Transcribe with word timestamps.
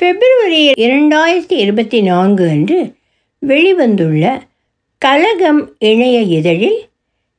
பிப்ரவரி 0.00 0.70
இரண்டாயிரத்தி 0.70 1.52
இருபத்தி 1.52 2.02
நான்கு 2.02 2.48
அன்று 2.48 2.94
வெளிவந்துள்ள 3.46 4.40
கலகம் 4.98 5.74
இணைய 5.78 6.20
இதழில் 6.20 6.88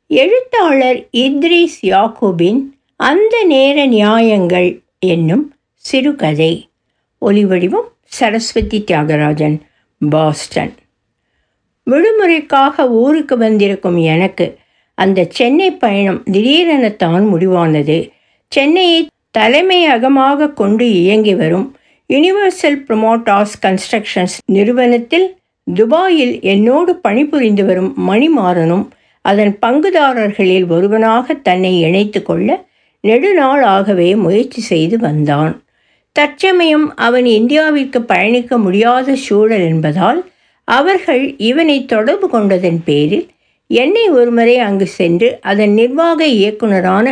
எழுத்தாளர் 0.07 1.07
இத்ரிஸ் 1.11 1.77
யாக்கூபின் 1.81 2.59
அந்த 2.95 3.43
நேர 3.43 3.85
நியாயங்கள் 3.85 4.81
என்னும் 4.99 5.53
சிறுகதை. 5.73 6.69
ஒலிவடிவம் 7.21 7.89
சரஸ்வதி 8.05 8.83
தியாகராஜன் 8.91 9.59
பாஸ்டன். 10.09 10.73
விடுமுறைக்காக 11.91 12.87
ஊருக்கு 12.89 13.37
வந்திருக்கும் 13.37 13.97
எனக்கு 13.97 14.57
அந்த 14.93 15.27
சென்னை 15.29 15.71
பயணம் 15.71 16.23
திடீரெனத்தான் 16.23 17.25
முடிவானது. 17.33 18.11
சென்னையை 18.47 19.07
தலைமையகமாக 19.31 20.53
கொண்டு 20.53 20.91
இயங்கி 20.91 21.35
வரும் 21.35 21.75
யுனிவர்சல் 22.09 22.77
ப்ரொமோட்டார்ஸ் 22.87 23.55
கன்ஸ்ட்ரக்ஷன்ஸ் 23.61 24.35
நிறுவனத்தில் 24.45 25.27
துபாயில் 25.63 26.41
என்னோடு 26.41 26.95
பணிபுரிந்து 26.95 27.65
வரும் 27.65 27.91
மணிமாறனும் 28.07 28.85
அதன் 29.21 29.53
பங்குதாரர்களில் 29.65 30.67
ஒருவனாக 30.67 31.33
தன்னை 31.33 31.79
இணைத்து 31.81 32.21
கொள்ள 32.21 32.49
நெடுநாளாகவே 33.03 34.15
முயற்சி 34.15 34.61
செய்து 34.61 34.97
வந்தான். 34.97 35.53
தற்சமயம் 36.11 36.95
அவன் 36.95 37.25
இந்தியாவிற்கு 37.25 37.99
பயணிக்க 38.01 38.57
முடியாத 38.57 39.15
சூழல் 39.15 39.59
என்பதால் 39.59 40.19
அவர்கள் 40.63 41.35
இவனை 41.37 41.85
தொடர்பு 41.85 42.29
கொண்டதன் 42.29 42.81
பேரில் 42.85 43.27
என்னை 43.67 44.09
ஒருமுறை 44.09 44.57
அங்கு 44.57 44.87
சென்று 44.87 45.37
அதன் 45.41 45.73
நிர்வாக 45.73 46.25
இயக்குனரான 46.25 47.07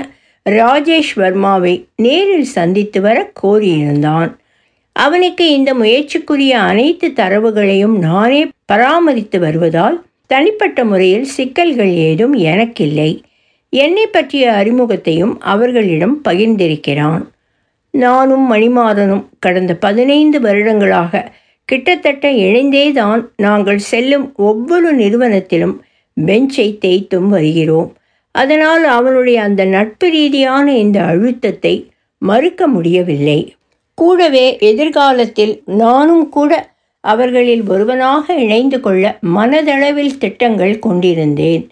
ராஜேஷ் 0.45 1.13
வர்மாவை 1.15 1.85
நேரில் 1.95 2.49
சந்தித்து 2.57 3.01
வர 3.01 3.31
கோரியிருந்தான். 3.43 4.29
அவனுக்கு 4.97 5.51
இந்த 5.51 5.73
முயற்சிக்குரிய 5.73 6.59
அனைத்து 6.59 7.07
தரவுகளையும் 7.07 7.97
நானே 7.97 8.47
பராமரித்து 8.65 9.39
வருவதால் 9.39 10.05
தனிப்பட்ட 10.27 10.85
முறையில் 10.85 11.23
சிக்கல்கள் 11.23 11.93
ஏதும் 11.93 12.33
எனக்கில்லை. 12.33 13.21
என்னை 13.69 14.05
பற்றிய 14.07 14.51
அறிமுகத்தையும் 14.51 15.39
அவர்களிடம் 15.39 16.21
பகிர்ந்திருக்கிறான். 16.29 17.25
நானும் 17.91 18.53
மணிமாறனும் 18.53 19.25
கடந்த 19.39 19.75
பதினைந்து 19.75 20.41
வருடங்களாக 20.41 21.31
கிட்டத்தட்ட 21.65 22.31
இணைந்தேதான் 22.31 23.21
நாங்கள் 23.37 23.77
செல்லும் 23.77 24.33
ஒவ்வொரு 24.35 24.95
நிறுவனத்திலும் 24.95 25.75
பெஞ்சை 26.25 26.77
தேய்த்தும் 26.85 27.29
வருகிறோம். 27.29 27.95
அதனால் 28.31 28.83
அவனுடைய 28.83 29.41
அந்த 29.41 29.65
நட்பு 29.65 30.09
ரீதியான 30.09 30.77
இந்த 30.77 31.03
அழுத்தத்தை 31.03 31.75
மறுக்க 32.17 32.67
முடியவில்லை. 32.67 33.55
கூடவே 34.01 34.57
எதிர்காலத்தில் 34.59 35.63
நானும் 35.65 36.29
கூட 36.29 36.69
அவர்களில் 36.99 37.67
ஒருவனாக 37.67 38.33
இணைந்து 38.33 38.79
கொள்ள 38.79 39.17
மனதளவில் 39.35 40.17
திட்டங்கள் 40.17 40.79
கொண்டிருந்தேன். 40.79 41.69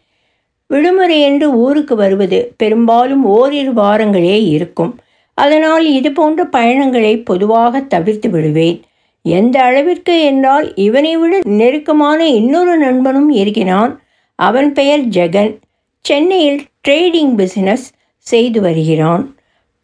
விடுமுறை 0.68 1.22
என்று 1.22 1.54
ஊருக்கு 1.54 1.96
வருவது 1.96 2.54
பெரும்பாலும் 2.58 3.26
ஓரிரு 3.26 3.72
வாரங்களே 3.72 4.48
இருக்கும். 4.50 5.00
அதனால் 5.34 5.86
இது 5.86 6.12
போன்ற 6.12 6.46
பயணங்களை 6.46 7.18
பொதுவாக 7.18 7.80
தவிர்த்து 7.80 8.30
விடுவேன். 8.30 8.82
எந்த 9.22 9.62
அளவிற்கு 9.62 10.22
என்றால் 10.22 10.76
இவனை 10.76 11.18
விட 11.18 11.40
நெருக்கமான 11.44 12.28
இன்னொரு 12.28 12.78
நண்பனும் 12.78 13.30
இருக்கிறான். 13.30 14.02
அவன் 14.36 14.74
பெயர் 14.74 15.06
ஜெகன். 15.08 15.54
சென்னையில் 16.02 16.62
ட்ரேடிங் 16.88 17.36
பிசினஸ் 17.36 17.92
செய்து 18.18 18.62
வருகிறான். 18.62 19.36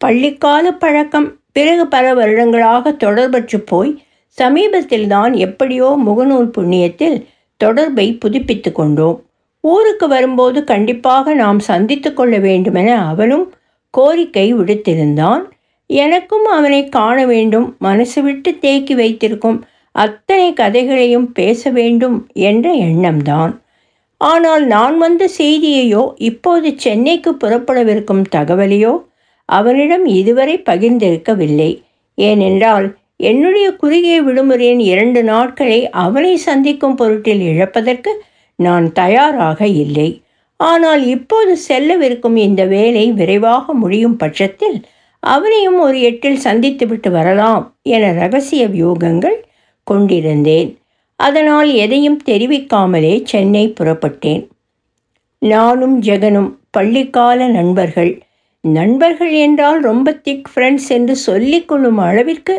பள்ளிக்கால 0.04 0.70
பழக்கம் 0.78 1.28
பிறகு 1.56 1.84
பல 1.86 2.14
வருடங்களாக 2.14 2.92
தொடர்பற்று 3.04 3.58
போய் 3.64 3.92
சமீபத்தில் 4.38 5.06
தான் 5.06 5.32
எப்படியோ 5.32 5.88
முகநூல் 6.06 6.50
புண்ணியத்தில் 6.56 7.16
தொடர்பை 7.56 8.06
புதுப்பித்து 8.12 8.72
கொண்டோம். 8.72 9.18
ஊருக்கு 9.64 10.06
வரும்போது 10.08 10.64
கண்டிப்பாக 10.64 11.34
நாம் 11.34 11.58
சந்தித்து 11.60 12.10
கொள்ள 12.12 12.38
வேண்டுமென 12.38 12.88
அவனும் 13.06 13.44
கோரிக்கை 13.90 14.46
விடுத்திருந்தான். 14.54 15.42
எனக்கும் 15.86 16.44
அவனை 16.44 16.88
காண 16.88 17.26
வேண்டும் 17.26 17.76
மனசு 17.78 18.22
விட்டு 18.22 18.50
தேக்கி 18.58 18.94
வைத்திருக்கும் 18.94 19.58
அத்தனை 19.94 20.48
கதைகளையும் 20.52 21.28
பேச 21.32 21.70
வேண்டும் 21.70 22.16
என்ற 22.32 22.66
எண்ணம்தான். 22.72 23.52
ஆனால் 24.20 24.64
நான் 24.66 24.96
வந்த 24.98 25.22
செய்தியையோ 25.38 26.02
இப்போது 26.16 26.68
சென்னைக்கு 26.76 27.30
புறப்படவிருக்கும் 27.32 28.24
தகவலையோ 28.36 28.92
அவனிடம் 29.44 30.06
இதுவரை 30.06 30.62
பகிர்ந்திருக்கவில்லை. 30.70 31.82
ஏனென்றால் 32.14 32.96
என்னுடைய 33.16 33.70
குறுகிய 33.72 34.22
விடுமுறையின் 34.22 34.78
இரண்டு 34.78 35.22
நாட்களை 35.22 35.90
அவனை 35.90 36.36
சந்திக்கும் 36.36 36.96
பொருட்டில் 36.96 37.42
இழப்பதற்கு 37.42 38.12
நான் 38.56 38.92
தயாராக 38.92 39.66
இல்லை. 39.66 40.22
ஆனால் 40.56 41.06
இப்போது 41.06 41.56
செல்லவிருக்கும் 41.68 42.36
இந்த 42.36 42.64
வேலை 42.64 43.12
விரைவாக 43.12 43.72
முடியும் 43.72 44.16
பட்சத்தில் 44.16 44.84
அவனையும் 45.20 45.78
ஒரு 45.78 46.00
எட்டில் 46.00 46.40
சந்தித்துவிட்டு 46.44 47.10
வரலாம் 47.10 47.76
என 47.82 48.12
ரகசிய 48.12 48.66
வியூகங்கள் 48.66 49.38
கொண்டிருந்தேன். 49.84 50.78
அதனால் 51.16 51.70
எதையும் 51.74 52.20
தெரிவிக்காமலே 52.26 53.20
சென்னை 53.24 53.72
புறப்பட்டேன். 53.80 54.48
நானும் 55.38 56.02
ஜெகனும் 56.02 56.50
பள்ளிக்கால 56.78 57.46
நண்பர்கள். 57.46 58.22
நண்பர்கள் 58.64 59.32
என்றால் 59.46 59.80
ரொம்ப 59.80 60.12
திக் 60.12 60.48
ஃப்ரெண்ட்ஸ் 60.50 60.88
என்று 60.88 61.14
சொல்லிக்கொள்ளும் 61.26 61.98
அளவிற்கு 61.98 62.54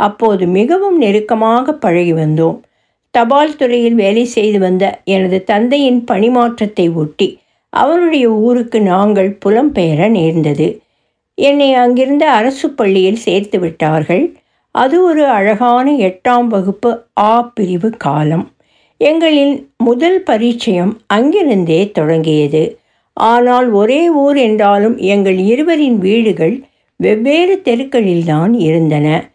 அப்போது 0.00 0.46
மிகவும் 0.46 0.98
நெருக்கமாக 0.98 1.72
பழகி 1.72 2.12
வந்தோம். 2.12 2.58
தபால் 3.10 3.56
துறையில் 3.56 3.94
வேலை 3.94 4.24
செய்து 4.24 4.58
வந்த 4.58 4.84
எனது 5.04 5.44
தந்தையின் 5.44 6.00
பணிமாற்றத்தை 6.10 6.86
ஒட்டி 6.94 7.28
அவருடைய 7.72 8.26
ஊருக்கு 8.30 8.78
நாங்கள் 8.80 9.38
புலம்பெயர 9.44 10.08
நேர்ந்தது. 10.08 10.66
என்னை 11.38 11.70
அங்கிருந்த 11.74 12.24
அரசு 12.30 12.70
பள்ளியில் 12.70 13.16
சேர்த்து 13.16 13.58
விட்டார்கள். 13.58 14.24
அது 14.74 14.96
ஒரு 15.04 15.26
அழகான 15.28 15.92
எட்டாம் 16.08 16.46
வகுப்பு 16.46 16.90
ஆ 17.20 17.42
பிரிவு 17.54 17.90
காலம். 17.96 18.46
எங்களின் 19.00 19.54
முதல் 19.76 20.22
பரிச்சயம் 20.22 20.92
அங்கிருந்தே 21.06 21.80
தொடங்கியது. 21.90 22.62
ஆனால் 23.16 23.70
ஒரே 23.70 24.08
ஊர் 24.10 24.36
என்றாலும் 24.36 24.96
எங்கள் 24.96 25.38
இருவரின் 25.38 25.98
வீடுகள் 25.98 26.64
வெவ்வேறு 26.96 27.62
தெருக்களில்தான் 27.64 28.52
இருந்தன. 28.58 29.32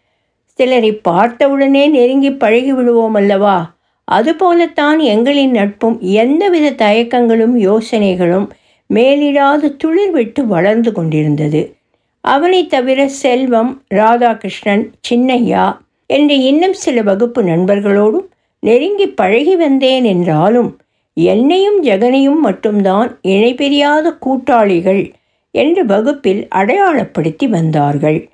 சிலரை 0.58 0.92
பார்த்தவுடனே 0.92 1.88
நெருங்கி 1.88 2.30
பழகி 2.32 2.72
விடுவோம் 2.72 3.14
அல்லவா 3.14 3.74
அதுபோலத்தான் 4.08 4.98
எங்களின் 4.98 5.50
நட்பும் 5.50 5.98
எந்தவித 6.00 6.70
தயக்கங்களும் 6.70 7.54
யோசனைகளும் 7.58 8.48
மேலிடாது 8.90 9.76
துளிர் 9.76 10.10
விட்டு 10.10 10.46
வளர்ந்து 10.46 10.92
கொண்டிருந்தது. 10.92 11.74
அவனை 12.20 12.66
தவிர 12.66 13.08
செல்வம் 13.08 13.82
ராதாகிருஷ்ணன் 13.94 14.90
சின்னையா 15.10 15.76
என்ற 16.06 16.34
இன்னும் 16.34 16.72
சில 16.72 17.02
வகுப்பு 17.02 17.42
நண்பர்களோடும் 17.42 18.26
நெருங்கி 18.60 19.06
பழகி 19.08 19.56
வந்தேன் 19.56 20.04
என்றாலும் 20.04 20.70
என்னையும் 21.14 21.84
ஜெகனையும் 21.84 22.38
மட்டும்தான் 22.38 23.18
இணைபிரியாத 23.22 24.18
கூட்டாளிகள் 24.18 25.12
என்று 25.50 25.86
வகுப்பில் 25.86 26.48
அடையாளப்படுத்தி 26.54 27.48
வந்தார்கள். 27.48 28.28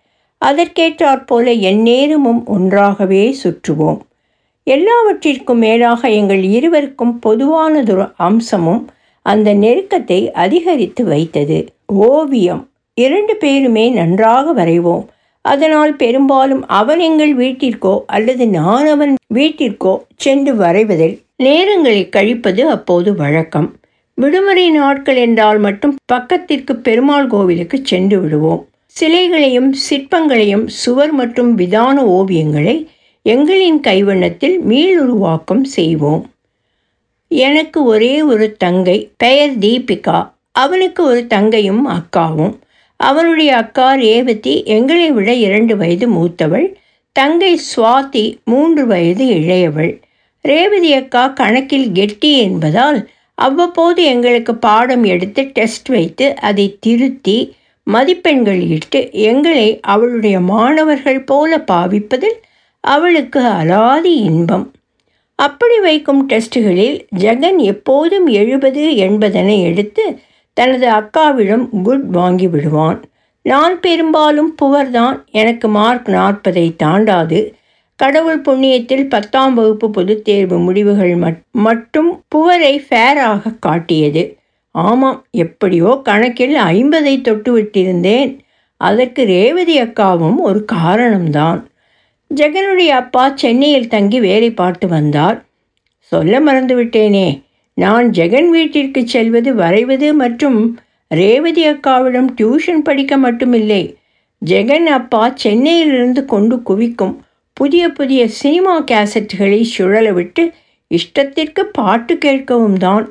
அதற்கேற்றாற்போல 0.44 1.60
எந்நேரமும் 1.60 2.46
ஒன்றாகவே 2.46 3.36
சுற்றுவோம். 3.42 3.98
எல்லாவற்றிற்கும் 4.64 5.58
மேலாக 5.58 6.08
எங்கள் 6.08 6.42
இருவருக்கும் 6.42 7.20
பொதுவானதொரு 7.26 8.12
அம்சமும் 8.16 8.88
அந்த 9.22 9.54
நெருக்கத்தை 9.54 10.30
அதிகரித்து 10.30 11.04
வைத்தது. 11.04 11.66
ஓவியம். 11.86 12.68
இரண்டு 12.94 13.36
பேருமே 13.36 13.90
நன்றாக 13.90 14.64
வரைவோம். 14.64 15.04
அதனால் 15.40 15.96
பெரும்பாலும் 15.96 16.66
அவன் 16.66 16.98
எங்கள் 16.98 17.36
வீட்டிற்கோ 17.36 18.02
அல்லது 18.06 18.48
நான் 18.48 18.86
அவன் 18.86 19.14
வீட்டிற்கோ 19.34 19.98
சென்று 20.16 20.54
வரைவதில் 20.54 21.16
நேரங்களை 21.42 22.08
கழிப்பது 22.08 22.68
அப்போது 22.68 23.16
வழக்கம். 23.16 23.76
விடுமுறை 24.14 24.70
நாட்கள் 24.70 25.16
என்றால் 25.16 25.58
மட்டும் 25.58 25.96
பக்கத்திற்கு 26.04 26.76
பெருமாள் 26.76 27.26
கோவிலுக்கு 27.26 27.80
சென்று 27.84 28.20
விடுவோம். 28.20 28.66
சிலைகளையும் 28.86 29.74
சிற்பங்களையும் 29.90 30.66
சுவர் 30.66 31.12
மற்றும் 31.12 31.58
விதான 31.58 32.02
ஓவியங்களை 32.04 32.86
எங்களின் 33.24 33.80
கைவண்ணத்தில் 33.80 34.58
மீளுருவாக்கம் 34.68 35.62
செய்வோம். 35.62 36.30
எனக்கு 37.28 37.84
ஒரே 37.84 38.22
ஒரு 38.22 38.52
தங்கை 38.52 39.10
பெயர் 39.16 39.58
தீபிகா. 39.58 40.30
அவனுக்கு 40.52 41.04
ஒரு 41.04 41.26
தங்கையும் 41.26 41.88
அக்காவும். 41.88 42.54
அவனுடைய 42.96 43.56
அக்கா 43.56 43.94
ரேவதி 43.94 44.62
எங்களை 44.64 45.12
விட 45.12 45.32
இரண்டு 45.32 45.76
வயது 45.76 46.08
மூத்தவள். 46.08 46.72
தங்கை 47.12 47.60
சுவாதி 47.76 48.36
மூன்று 48.44 48.86
வயது 48.86 49.24
இளையவள். 49.24 50.00
ரேவதி 50.40 50.94
அக்கா 50.94 51.28
கணக்கில் 51.28 51.92
கெட்டி 51.92 52.38
என்பதால் 52.38 53.08
அவ்வப்போது 53.34 54.04
எங்களுக்கு 54.04 54.54
பாடம் 54.54 55.04
எடுத்து 55.04 55.42
டெஸ்ட் 55.42 55.88
வைத்து 55.88 56.34
அதை 56.40 56.76
திருத்தி 56.80 57.56
மதிப்பெண்கள் 57.82 58.60
இட்டு 58.60 59.08
எங்களை 59.12 59.80
அவளுடைய 59.80 60.40
மாணவர்கள் 60.40 61.24
போல 61.24 61.64
பாவிப்பதில் 61.72 62.38
அவளுக்கு 62.80 63.40
அலாதி 63.40 64.16
இன்பம். 64.30 64.72
அப்படி 65.34 65.80
வைக்கும் 65.80 66.28
டெஸ்ட்டுகளில் 66.28 67.06
ஜெகன் 67.16 67.56
எப்போதும் 67.56 68.26
எழுபது 68.26 68.96
என்பதனை 68.96 69.62
எடுத்து 69.62 70.18
தனது 70.52 70.88
அக்காவிடம் 70.88 71.68
குட் 71.82 72.10
வாங்கி 72.10 72.48
விடுவான். 72.48 73.02
நான் 73.42 73.80
பெரும்பாலும் 73.80 74.54
புவர்தான் 74.62 75.24
எனக்கு 75.30 75.68
மார்க் 75.68 76.08
நாற்பதை 76.08 76.76
தாண்டாது. 76.76 77.54
கடவுள் 77.98 78.40
புண்ணியத்தில் 78.40 79.08
பத்தாம் 79.08 79.54
வகுப்பு 79.54 79.90
பொதுத் 79.90 80.24
தேர்வு 80.24 80.58
முடிவுகள் 80.58 81.14
மட்டும் 81.50 82.24
புவரை 82.28 82.82
ஃபேராக 82.88 83.54
காட்டியது. 83.58 84.22
ஆமாம் 84.70 85.24
எப்படியோ 85.30 86.00
கணக்கில் 86.04 86.54
ஐம்பதை 86.56 87.20
தொட்டு 87.20 87.50
விட்டிருந்தேன் 87.58 88.38
அதற்கு 88.76 89.24
ரேவதி 89.24 89.80
அக்காவும் 89.80 90.38
ஒரு 90.38 90.64
காரணம்தான். 90.72 91.64
ஜெகனுடைய 92.34 92.90
அப்பா 93.02 93.32
சென்னையில் 93.34 93.88
தங்கி 93.88 94.20
வேலை 94.20 94.50
பார்த்து 94.50 94.88
வந்தார். 94.88 95.44
சொல்ல 95.98 96.40
மறந்துவிட்டேனே 96.40 97.42
நான் 97.74 98.10
ஜெகன் 98.10 98.48
வீட்டிற்கு 98.48 99.06
செல்வது 99.06 99.54
வரைவது 99.54 100.14
மற்றும் 100.14 100.60
ரேவதி 101.08 101.64
அக்காவிடம் 101.68 102.30
டியூஷன் 102.40 102.84
படிக்க 102.84 103.18
மட்டுமில்லை. 103.18 103.82
ஜெகன் 104.42 104.88
அப்பா 104.98 105.32
சென்னையிலிருந்து 105.34 106.24
கொண்டு 106.24 106.62
குவிக்கும். 106.62 107.16
புதிய 107.60 107.84
புதிய 107.88 108.22
சினிமா 108.40 108.74
கேசட்டுகளை 108.90 109.60
சுழல 109.74 110.08
விட்டு 110.12 110.42
இஷ்டத்திற்கு 110.90 111.62
பாட்டு 111.78 112.14
கேட்கவும் 112.24 112.78
தான். 112.84 113.06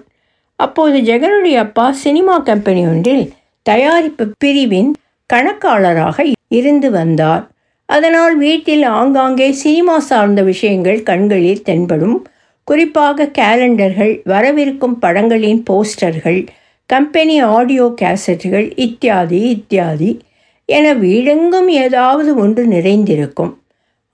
அப்போது 0.59 0.97
ஜெகனுடைய 1.09 1.57
அப்பா 1.65 1.85
சினிமா 2.03 2.35
கம்பெனி 2.39 2.83
ஒன்றில் 2.91 3.25
தயாரிப்பு 3.65 4.25
பிரிவின் 4.43 4.91
கணக்காளராக 5.29 6.25
இருந்து 6.49 6.89
வந்தார். 6.91 7.43
அதனால் 7.89 8.35
வீட்டில் 8.37 8.85
ஆங்காங்கே 8.99 9.49
சினிமா 9.63 9.97
சார்ந்த 9.99 10.41
விஷயங்கள் 10.41 10.99
கண்களில் 11.03 11.61
தென்படும். 11.61 12.17
குறிப்பாக 12.63 13.29
கேலண்டர்கள் 13.39 14.13
வரவிருக்கும் 14.25 14.97
படங்களின் 15.03 15.61
போஸ்டர்கள் 15.69 16.41
கம்பெனி 16.89 17.35
ஆடியோ 17.57 17.85
கேசட்டுகள் 18.01 18.67
இத்தியாதி 18.85 19.39
இத்தியாதி 19.55 20.11
என 20.65 20.85
வீடெங்கும் 21.03 21.69
ஏதாவது 21.85 22.31
ஒன்று 22.35 22.63
நிறைந்திருக்கும். 22.67 23.53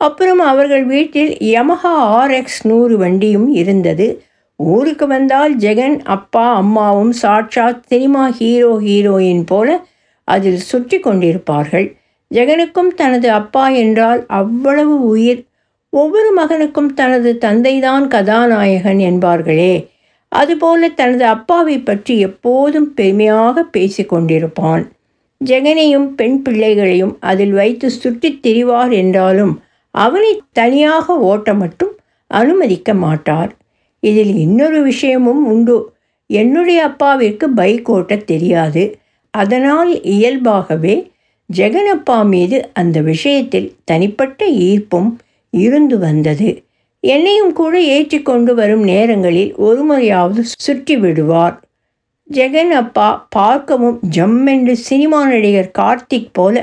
அப்புறம் 0.06 0.40
அவர்கள் 0.40 0.86
வீட்டில் 0.86 1.32
யமஹா 1.54 1.94
ஆர்எக்ஸ் 2.20 2.62
நூறு 2.64 2.98
வண்டியும் 2.98 3.48
இருந்தது. 3.54 4.08
ஊருக்கு 4.60 5.06
வந்தால் 5.08 5.54
ஜெகன் 5.58 5.98
அப்பா 6.16 6.46
அம்மாவும் 6.56 7.12
சாட்சாத் 7.12 7.84
சினிமா 7.88 8.24
ஹீரோ 8.30 8.72
ஹீரோயின் 8.80 9.44
போல 9.46 9.86
அதில் 10.28 10.62
சுற்றி 10.70 10.98
கொண்டிருப்பார்கள். 11.00 11.88
ஜெகனுக்கும் 12.32 12.92
தனது 12.96 13.28
அப்பா 13.32 13.66
என்றால் 13.84 14.22
அவ்வளவு 14.28 14.96
உயிர். 15.08 15.42
ஒவ்வொரு 15.94 16.30
மகனுக்கும் 16.38 16.92
தனது 16.94 17.32
தந்தைதான் 17.42 18.06
கதாநாயகன் 18.08 19.02
என்பார்களே. 19.10 19.74
அதுபோல 20.32 20.88
தனது 20.90 21.26
அப்பாவை 21.26 21.78
பற்றி 21.80 22.14
எப்போதும் 22.20 22.94
பெருமையாக 22.94 23.64
பேசி 23.76 24.04
கொண்டிருப்பான். 24.04 24.84
ஜெகனையும் 25.42 26.08
பெண் 26.16 26.42
பிள்ளைகளையும் 26.42 27.14
அதில் 27.20 27.52
வைத்து 27.52 27.88
சுற்றித் 27.92 28.42
திரிவார் 28.46 28.94
என்றாலும் 28.94 29.54
அவனை 29.94 30.42
தனியாக 30.52 31.18
ஓட்ட 31.20 31.54
மட்டும் 31.54 31.96
அனுமதிக்க 32.28 32.94
மாட்டார். 32.94 33.56
இதில் 34.00 34.36
இன்னொரு 34.36 34.84
விஷயமும் 34.84 35.46
உண்டு. 35.48 35.94
என்னுடைய 36.28 36.84
அப்பாவிற்கு 36.84 37.50
பைக் 37.50 37.90
ஓட்ட 37.90 38.16
தெரியாது. 38.16 38.98
அதனால் 39.30 40.02
இயல்பாகவே 40.04 41.12
ஜெகனப்பா 41.56 42.26
மீது 42.26 42.70
அந்த 42.74 43.02
விஷயத்தில் 43.02 43.76
தனிப்பட்ட 43.84 44.46
ஈர்ப்பும் 44.48 45.16
இருந்து 45.50 46.00
வந்தது. 46.00 46.64
என்னையும் 47.00 47.54
கூட 47.54 47.80
ஏற்றிக்கொண்டு 47.80 48.56
வரும் 48.56 48.84
நேரங்களில் 48.84 49.56
ஒரு 49.56 49.84
முறையாவது 49.84 50.44
சுற்றி 50.58 50.96
விடுவார். 50.98 51.62
ஜெகன் 52.34 52.74
அப்பா 52.82 53.28
பார்க்கவும் 53.30 54.00
ஜம்மென்று 54.16 54.72
சினிமா 54.72 55.28
நடிகர் 55.28 55.72
கார்த்திக் 55.80 56.32
போல 56.32 56.56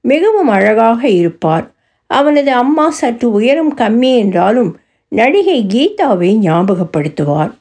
மிகவும் 0.00 0.48
அழகாக 0.48 1.08
இருப்பார். 1.08 1.73
அவனது 2.06 2.52
அம்மா 2.52 2.90
சற்று 2.90 3.32
உயரம் 3.32 3.76
கம்மி 3.76 4.16
என்றாலும் 4.18 4.78
நடிகை 5.08 5.66
கீதாவை 5.74 6.30
ஞாபகப்படுத்துவார். 6.38 7.52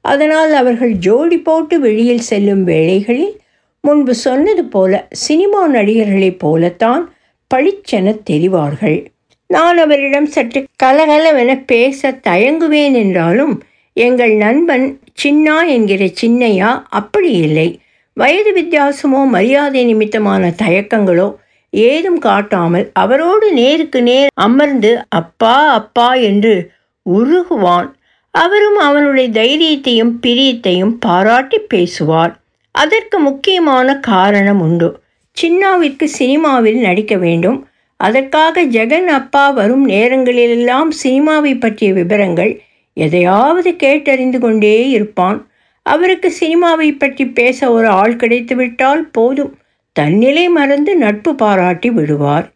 அதனால் 0.00 0.52
அவர்கள் 0.52 0.92
ஜோடி 0.92 1.38
போட்டு 1.38 1.80
வெளியில் 1.80 2.18
செல்லும் 2.18 2.64
வேளைகளில் 2.64 3.40
முன்பு 3.80 4.14
சொன்னது 4.14 4.64
போல 4.64 5.08
சினிமா 5.10 5.68
நடிகர்களைப் 5.68 6.38
போலத்தான் 6.38 7.12
பளிச்சென 7.54 8.14
தெரிவார்கள். 8.30 8.98
நான் 9.46 9.78
அவரிடம் 9.78 10.26
சற்று 10.26 10.60
கலகலவென 10.82 11.64
பேச 11.66 12.10
தயங்குவேன் 12.28 12.94
என்றாலும் 12.94 13.62
எங்கள் 13.92 14.34
நண்பன் 14.36 14.86
சின்னா 15.22 15.56
என்கிற 15.66 16.02
சின்னையா 16.22 16.70
அப்படி 16.88 17.30
இல்லை. 17.30 17.80
வயது 18.12 18.52
வித்தியாசமோ 18.60 19.20
மரியாதை 19.26 19.84
நிமித்தமான 19.84 20.52
தயக்கங்களோ 20.62 21.28
ஏதும் 21.72 22.18
காட்டாமல் 22.18 22.90
அவரோடு 22.92 23.52
நேருக்கு 23.52 24.02
நேர் 24.02 24.28
அமர்ந்து 24.34 25.02
அப்பா 25.08 25.56
அப்பா 25.72 26.14
என்று 26.14 26.70
உருகுவான். 27.06 27.88
அவரும் 28.30 28.78
அவனுடைய 28.78 29.28
தைரியத்தையும் 29.40 30.12
பிரியத்தையும் 30.22 30.94
பாராட்டி 31.00 31.58
பேசுவார். 31.58 32.40
அதற்கு 32.70 33.18
முக்கியமான 33.18 33.98
காரணம் 33.98 34.60
உண்டு. 34.60 34.88
சின்னாவிற்கு 35.36 36.04
சினிமாவில் 36.04 36.80
நடிக்க 36.80 37.16
வேண்டும். 37.16 37.66
அதற்காக 37.96 38.64
ஜெகன் 38.64 39.08
அப்பா 39.18 39.50
வரும் 39.50 39.84
நேரங்களிலெல்லாம் 39.84 40.90
சினிமாவை 41.02 41.60
பற்றிய 41.60 41.92
விவரங்கள் 41.92 42.60
எதையாவது 42.94 43.70
கேட்டறிந்து 43.70 44.38
கொண்டே 44.38 44.88
இருப்பான். 44.88 45.38
அவருக்கு 45.82 46.32
சினிமாவை 46.40 46.88
பற்றி 46.98 47.26
பேச 47.26 47.70
ஒரு 47.72 47.88
ஆள் 47.88 48.16
கிடைத்துவிட்டால் 48.16 49.02
போதும். 49.12 49.54
தன்னிலை 49.92 50.48
மறந்து 50.48 50.96
நட்பு 50.96 51.34
பாராட்டி 51.34 51.90
விடுவார். 51.90 52.46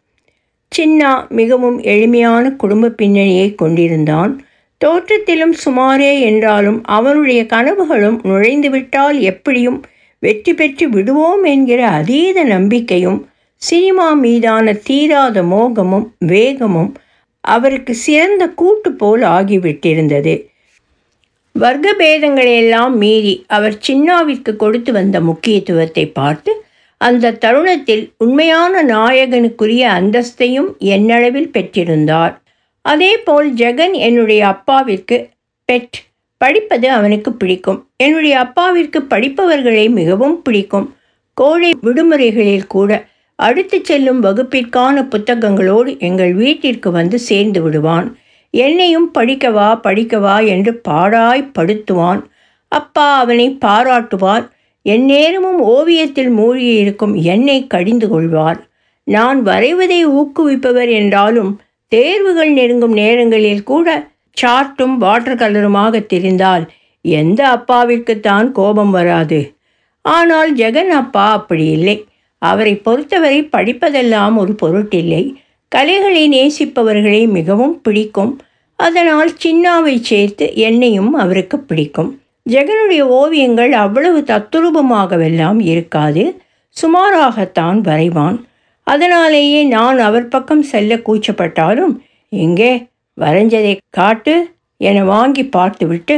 சின்னா 0.71 1.11
மிகவும் 1.29 1.77
எளிமையான 1.83 2.51
குடும்ப 2.51 2.89
பின்னணியை 2.89 3.55
கொண்டிருந்தான். 3.55 4.33
தோற்றத்திலும் 4.81 5.53
சுமாரே 5.65 6.19
என்றாலும் 6.19 6.79
அவனுடைய 6.83 7.45
கனவுகளும் 7.45 8.17
நுழைந்துவிட்டால் 8.23 9.19
எப்படியும் 9.21 9.79
வெற்றி 10.19 10.53
பெற்று 10.53 10.89
விடுவோம் 10.89 11.43
என்கிற 11.43 11.87
அதீத 11.87 12.43
நம்பிக்கையும் 12.43 13.19
சினிமா 13.61 14.13
மீதான 14.13 14.73
தீராத 14.73 15.43
மோகமும் 15.43 16.07
வேகமும் 16.25 16.91
அவருக்கு 17.41 17.93
சிறந்த 17.95 18.43
கூட்டு 18.49 18.91
போல் 18.91 19.21
ஆகிவிட்டிருந்தது. 19.21 20.33
வர்க்க 21.51 21.93
பேதங்களையெல்லாம் 21.97 22.95
மீறி 22.95 23.45
அவர் 23.47 23.77
சின்னாவிற்கு 23.87 24.55
கொடுத்து 24.55 24.91
வந்த 24.91 25.21
முக்கியத்துவத்தை 25.21 26.05
பார்த்து 26.11 26.51
அந்த 26.97 27.31
தருணத்தில் 27.31 28.03
உண்மையான 28.17 28.83
நாயகனுக்குரிய 28.83 29.83
அந்தஸ்தையும் 29.99 30.69
என்னளவில் 30.79 31.49
பெற்றிருந்தார். 31.53 32.33
அதேபோல் 32.81 33.53
ஜெகன் 33.53 33.95
என்னுடைய 34.07 34.47
அப்பாவிற்கு 34.47 35.17
பெட் 35.69 35.97
படிப்பது 36.37 36.87
அவனுக்கு 36.91 37.33
பிடிக்கும். 37.33 37.79
என்னுடைய 37.97 38.39
அப்பாவிற்கு 38.39 38.99
படிப்பவர்களை 39.01 39.89
மிகவும் 39.89 40.41
பிடிக்கும். 40.41 40.87
கோழை 41.33 41.71
விடுமுறைகளில் 41.81 42.67
கூட 42.67 43.05
அடுத்து 43.35 43.79
செல்லும் 43.83 44.23
வகுப்பிற்கான 44.23 45.03
புத்தகங்களோடு 45.03 45.91
எங்கள் 45.99 46.33
வீட்டிற்கு 46.33 46.91
வந்து 46.91 47.19
சேர்ந்து 47.19 47.61
விடுவான். 47.61 48.07
என்னையும் 48.51 49.09
படிக்கவா 49.17 49.69
படிக்கவா 49.83 50.37
என்று 50.45 50.81
பாடாய் 50.89 51.51
படுத்துவான் 51.59 52.21
அப்பா 52.71 53.17
அவனை 53.17 53.57
பாராட்டுவார். 53.65 54.45
எந்நேரமும் 54.93 55.59
ஓவியத்தில் 55.75 56.31
மூழ்கியிருக்கும் 56.37 57.15
என்னை 57.31 57.57
கடிந்து 57.67 58.07
கொள்வார். 58.09 58.59
நான் 59.07 59.39
வரைவதை 59.41 59.99
ஊக்குவிப்பவர் 60.07 60.91
என்றாலும் 60.91 61.51
தேர்வுகள் 61.91 62.51
நெருங்கும் 62.51 62.95
நேரங்களில் 63.01 63.63
கூட 63.63 63.87
சார்ட்டும் 64.41 64.95
வாட்டர் 64.97 65.35
கலருமாக 65.35 65.99
தெரிந்தால் 65.99 66.65
எந்த 67.01 67.41
அப்பாவிற்குத்தான் 67.55 68.47
கோபம் 68.51 68.91
வராது. 68.91 69.39
ஆனால் 70.01 70.51
ஜெகன் 70.55 70.93
அப்பா 71.01 71.25
அப்படி 71.31 71.65
இல்லை. 71.77 71.97
அவரை 72.41 72.73
பொறுத்தவரை 72.77 73.39
படிப்பதெல்லாம் 73.51 74.35
ஒரு 74.35 74.53
பொருட்டில்லை. 74.61 75.23
கலைகளை 75.71 76.23
நேசிப்பவர்களை 76.29 77.21
மிகவும் 77.27 77.75
பிடிக்கும். 77.81 78.33
அதனால் 78.79 79.31
சின்னாவை 79.43 79.95
சேர்த்து 80.01 80.45
என்னையும் 80.55 81.11
அவருக்கு 81.13 81.57
பிடிக்கும். 81.59 82.11
ஜெகனுடைய 82.47 83.01
ஓவியங்கள் 83.01 83.71
அவ்வளவு 83.71 84.19
தத்துரூபமாகவெல்லாம் 84.19 85.59
இருக்காது. 85.61 86.41
சுமாராகத்தான் 86.81 87.79
வரைவான். 87.89 88.37
அதனாலேயே 88.83 89.63
நான் 89.63 89.99
அவர் 89.99 90.27
பக்கம் 90.27 90.61
செல்ல 90.61 90.95
கூச்சப்பட்டாலும் 90.95 91.95
எங்கே 92.29 92.87
வரைஞ்சதை 93.21 93.77
காட்டு 93.89 94.35
என 94.77 95.03
வாங்கி 95.03 95.45
பார்த்துவிட்டு 95.45 96.15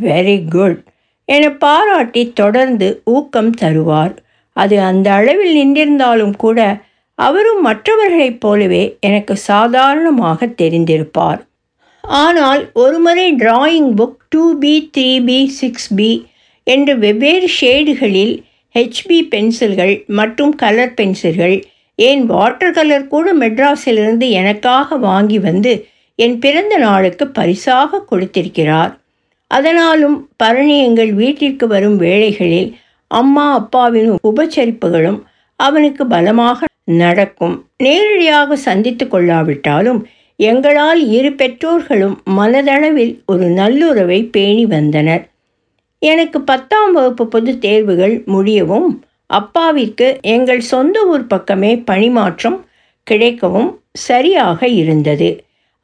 வெரி 0.00 0.36
குட் 0.50 0.80
என 1.24 1.50
பாராட்டி 1.50 2.32
தொடர்ந்து 2.32 3.02
ஊக்கம் 3.04 3.54
தருவார். 3.60 4.16
அது 4.52 4.80
அந்த 4.80 5.12
அளவில் 5.12 5.54
நின்றிருந்தாலும் 5.56 6.36
கூட 6.36 6.80
அவரும் 7.14 7.60
மற்றவர்களைப் 7.60 8.40
போலவே 8.40 8.96
எனக்கு 9.00 9.36
சாதாரணமாக 9.36 10.46
தெரிந்திருப்பார். 10.46 11.40
ஆனால் 12.04 12.70
ஒருமுறை 12.74 13.34
drawing 13.34 13.90
book 13.94 14.18
two 14.28 14.58
B 14.58 14.90
three 14.96 15.10
B 15.24 15.46
six 15.46 15.94
B 15.94 16.10
என்று 16.64 16.98
வெவ்வேறு 16.98 17.48
ஷேடுகளில் 17.60 18.34
ஹெச்பி 18.74 19.18
பென்சில்கள் 19.28 20.04
மற்றும் 20.06 20.54
கலர் 20.54 20.94
பென்சில்கள் 20.94 21.56
ஏன் 21.94 22.26
வாட்டர் 22.26 22.72
கலர் 22.72 23.06
கூட 23.06 23.34
மெட்ராஸிலிருந்து 23.34 24.30
எனக்காக 24.30 24.96
வாங்கி 24.96 25.38
வந்து 25.38 25.72
என் 26.18 26.38
பிறந்த 26.38 26.78
நாளுக்கு 26.78 27.26
பரிசாக 27.28 28.00
கொடுத்திருக்கிறார். 28.10 28.92
அதனாலும் 29.50 30.28
பரணி 30.36 30.76
எங்கள் 30.78 31.12
வீட்டிற்கு 31.12 31.66
வரும் 31.66 31.96
வேளைகளில் 31.96 32.76
அம்மா 33.06 33.54
அப்பாவின் 33.54 34.10
உபச்சரிப்புகளும் 34.30 35.20
அவனுக்கு 35.56 36.06
பலமாக 36.06 36.64
நடக்கும். 36.84 37.66
நேரடியாக 37.76 38.56
சந்தித்து 38.56 39.08
கொள்ளாவிட்டாலும் 39.08 40.00
எங்களால் 40.50 41.00
இரு 41.08 41.30
பெற்றோர்களும் 41.32 42.16
மனதளவில் 42.38 43.14
ஒரு 43.26 43.46
நல்லுறவை 43.60 44.18
பேணி 44.30 44.64
வந்தனர். 44.66 45.24
எனக்கு 46.02 46.38
பத்தாம் 46.40 46.92
வகுப்பு 46.92 47.24
பொது 47.26 47.52
தேர்வுகள் 47.58 48.14
முடியவும் 48.24 48.88
அப்பாவிற்கு 49.26 50.06
எங்கள் 50.34 50.62
சொந்த 50.72 50.96
ஊர் 51.06 51.26
பக்கமே 51.26 51.72
பணிமாற்றம் 51.90 52.58
கிடைக்கவும் 53.06 53.70
சரியாக 54.06 54.68
இருந்தது. 54.82 55.30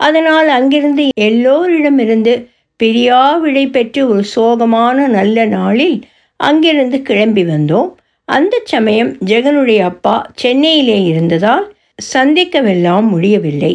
அதனால் 0.00 0.48
அங்கிருந்து 0.48 1.04
எல்லோரிடமிருந்து 1.20 2.34
பிரியா 2.80 3.22
விடை 3.36 3.64
பெற்று 3.66 4.02
ஒரு 4.08 4.22
சோகமான 4.34 5.06
நல்ல 5.08 5.46
நாளில் 5.56 5.96
அங்கிருந்து 6.40 6.98
கிளம்பி 7.02 7.44
வந்தோம். 7.44 7.90
அந்த 8.28 8.54
சமயம் 8.64 9.12
ஜெகனுடைய 9.26 9.80
அப்பா 9.90 10.16
சென்னையிலே 10.34 10.98
இருந்ததால் 11.04 11.66
சந்திக்கவெல்லாம் 12.14 13.06
முடியவில்லை. 13.12 13.72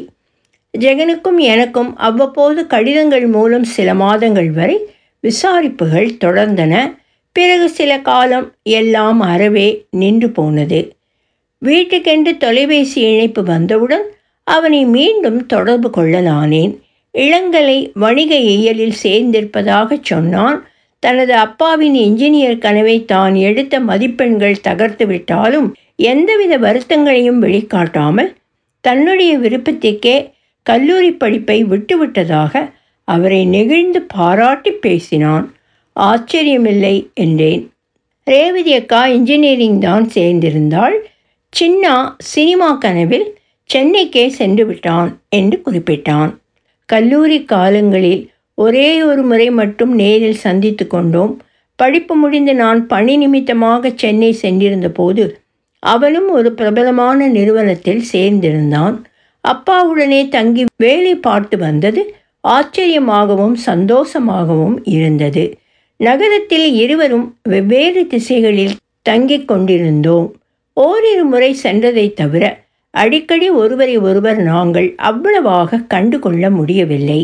ஜெகனுக்கும் 0.81 1.37
எனக்கும் 1.37 1.95
அவ்வப்போது 1.97 2.67
கடிதங்கள் 2.67 3.27
மூலம் 3.27 3.63
சில 3.63 3.93
மாதங்கள் 3.93 4.51
வரை 4.51 4.77
விசாரிப்புகள் 5.23 6.09
தொடர்ந்தன. 6.25 6.95
பிறகு 7.31 7.69
சில 7.69 7.99
காலம் 7.99 8.53
எல்லாம் 8.61 9.19
அறவே 9.19 9.85
நின்று 9.89 10.29
போனது. 10.29 10.93
வீட்டுக்கென்று 11.61 12.37
தொலைபேசி 12.37 13.01
இணைப்பு 13.01 13.43
வந்தவுடன் 13.43 14.05
அவனை 14.43 14.85
மீண்டும் 14.85 15.45
தொடர்பு 15.45 15.89
கொள்ளலானேன் 15.89 16.73
இளங்கலை 17.15 17.91
வணிக 17.93 18.35
இயலில் 18.35 18.99
சேர்ந்திருப்பதாக 19.03 19.97
சொன்னான். 20.01 20.63
தனது 20.99 21.33
அப்பாவின் 21.33 21.95
இன்ஜினியர் 21.95 22.57
கனவை 22.57 23.05
தான் 23.05 23.35
எடுத்த 23.35 23.79
மதிப்பெண்கள் 23.79 24.61
தகர்த்து 24.61 25.05
விட்டாலும் 25.07 25.75
எந்தவித 25.95 26.57
வருத்தங்களையும் 26.57 27.39
வெளிக்காட்டாமல் 27.39 28.33
தன்னுடைய 28.81 29.37
விருப்பத்திற்கே 29.37 30.32
கல்லூரி 30.63 31.11
படிப்பை 31.11 31.65
விட்டுவிட்டதாக 31.65 32.71
அவரை 33.07 33.45
நெகிழ்ந்து 33.45 34.01
பாராட்டி 34.01 34.71
பேசினான். 34.71 35.45
ஆச்சரியமில்லை 35.99 36.95
என்றேன். 37.13 37.63
ரேவதி 38.23 38.73
அக்கா 38.73 39.07
இன்ஜினியரிங் 39.07 39.79
தான் 39.79 40.05
சேர்ந்திருந்தாள். 40.13 40.95
சின்னா 41.53 41.95
சினிமா 42.17 42.69
கனவில் 42.73 43.27
சென்னைக்கே 43.69 44.27
சென்று 44.27 44.65
விட்டான் 44.65 45.09
என்று 45.29 45.61
குறிப்பிட்டான். 45.65 46.31
கல்லூரி 46.85 47.43
காலங்களில் 47.43 48.23
ஒரே 48.57 49.03
ஒரு 49.03 49.23
முறை 49.23 49.49
மட்டும் 49.51 49.93
நேரில் 49.95 50.43
சந்தித்து 50.45 50.87
கொண்டோம். 50.87 51.33
படிப்பு 51.75 52.15
முடிந்து 52.15 52.53
நான் 52.55 52.87
பணி 52.87 53.17
நிமித்தமாக 53.17 53.91
சென்னை 53.95 54.31
சென்றிருந்த 54.33 54.89
போது 54.89 55.23
அவனும் 55.79 56.29
ஒரு 56.29 56.49
பிரபலமான 56.51 57.27
நிறுவனத்தில் 57.27 58.03
சேர்ந்திருந்தான். 58.11 58.97
அப்பாவுடனே 59.43 60.21
தங்கி 60.35 60.63
வேலை 60.77 61.13
பார்த்து 61.15 61.55
வந்தது 61.57 62.01
ஆச்சரியமாகவும் 62.47 63.55
சந்தோஷமாகவும் 63.65 64.77
இருந்தது. 64.95 65.43
நகரத்தில் 65.99 66.67
இருவரும் 66.73 67.27
வெவ்வேறு 67.43 68.01
திசைகளில் 68.07 68.75
தங்கிக் 69.09 69.45
கொண்டிருந்தோம். 69.45 70.27
ஓரிரு 70.77 71.23
முறை 71.23 71.51
சென்றதை 71.63 72.05
தவிர 72.13 72.43
அடிக்கடி 72.93 73.47
ஒருவரை 73.61 73.95
ஒருவர் 73.97 74.39
நாங்கள் 74.41 74.89
அவ்வளவாக 75.09 75.79
கண்டு 75.93 76.17
கொள்ள 76.19 76.49
முடியவில்லை. 76.49 77.21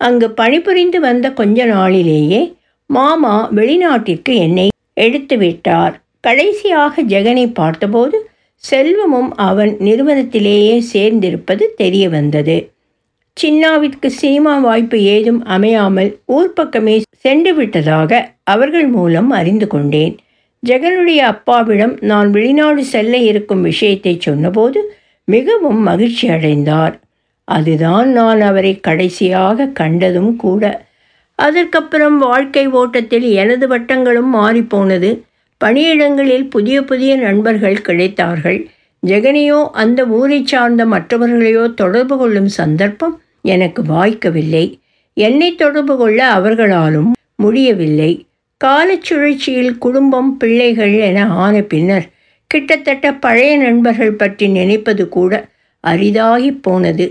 அங்கு 0.00 0.30
பணிபுரிந்து 0.30 0.98
வந்த 1.00 1.26
கொஞ்ச 1.30 1.66
நாளிலேயே 1.66 2.40
மாமா 2.90 3.34
வெளிநாட்டிற்கு 3.54 4.32
என்னை 4.46 4.66
எடுத்துவிட்டார். 5.00 5.94
கடைசியாக 6.20 7.02
ஜெகனை 7.02 7.46
பார்த்தபோது 7.54 8.16
செல்வமும் 8.68 9.30
அவன் 9.48 9.72
நிறுவனத்திலேயே 9.78 10.76
சேர்ந்திருப்பது 10.92 11.64
தெரிய 11.76 12.04
வந்தது 12.08 12.56
சின்னாவிற்கு 13.36 14.08
சினிமா 14.20 14.52
வாய்ப்பு 14.58 14.98
ஏதும் 15.14 15.40
அமையாமல் 15.46 16.10
ஊர் 16.26 16.52
பக்கமே 16.52 16.94
சென்று 17.16 17.52
விட்டதாக 17.54 18.20
அவர்கள் 18.44 18.86
மூலம் 18.86 19.30
அறிந்து 19.30 19.66
கொண்டேன். 19.66 20.14
ஜெகனுடைய 20.62 21.20
அப்பாவிடம் 21.32 21.94
நான் 22.00 22.28
வெளிநாடு 22.30 22.82
செல்ல 22.84 23.16
இருக்கும் 23.30 23.62
விஷயத்தை 23.62 24.14
சொன்னபோது 24.20 24.80
மிகவும் 25.28 25.80
மகிழ்ச்சி 25.80 26.26
அடைந்தார். 26.28 26.94
அதுதான் 27.48 28.08
நான் 28.10 28.40
அவரை 28.40 28.72
கடைசியாக 28.80 29.68
கண்டதும் 29.80 30.32
கூட. 30.36 30.62
அதற்கப்புறம் 31.38 32.16
வாழ்க்கை 32.18 32.64
ஓட்டத்தில் 32.80 33.26
எனது 33.42 33.66
வட்டங்களும் 33.68 34.30
மாறிப்போனது. 34.34 35.10
பணியிடங்களில் 35.64 36.46
புதிய 36.48 36.76
புதிய 36.82 37.16
நண்பர்கள் 37.16 37.84
கிடைத்தார்கள். 37.88 38.58
ஜெகனையோ 39.02 39.58
அந்த 39.72 40.00
ஊரை 40.06 40.38
சார்ந்த 40.44 40.82
மற்றவர்களையோ 40.86 41.64
தொடர்பு 41.74 42.16
கொள்ளும் 42.18 42.48
சந்தர்ப்பம் 42.48 43.14
எனக்கு 43.42 43.82
வாய்க்கவில்லை. 43.82 44.64
என்னை 45.16 45.54
தொடர்பு 45.54 45.94
கொள்ள 45.96 46.20
அவர்களாலும் 46.28 47.10
முடியவில்லை. 47.34 48.12
காலச்சுழற்சியில் 48.64 49.72
குடும்பம் 49.78 50.30
பிள்ளைகள் 50.36 50.94
என 50.98 51.26
ஆன 51.44 51.56
பின்னர் 51.62 52.06
கிட்டத்தட்ட 52.50 53.06
பழைய 53.14 53.52
நண்பர்கள் 53.56 54.12
பற்றி 54.12 54.46
நினைப்பது 54.48 55.04
கூட 55.08 55.32
அரிதாகி 55.84 56.50
போனது. 56.60 57.06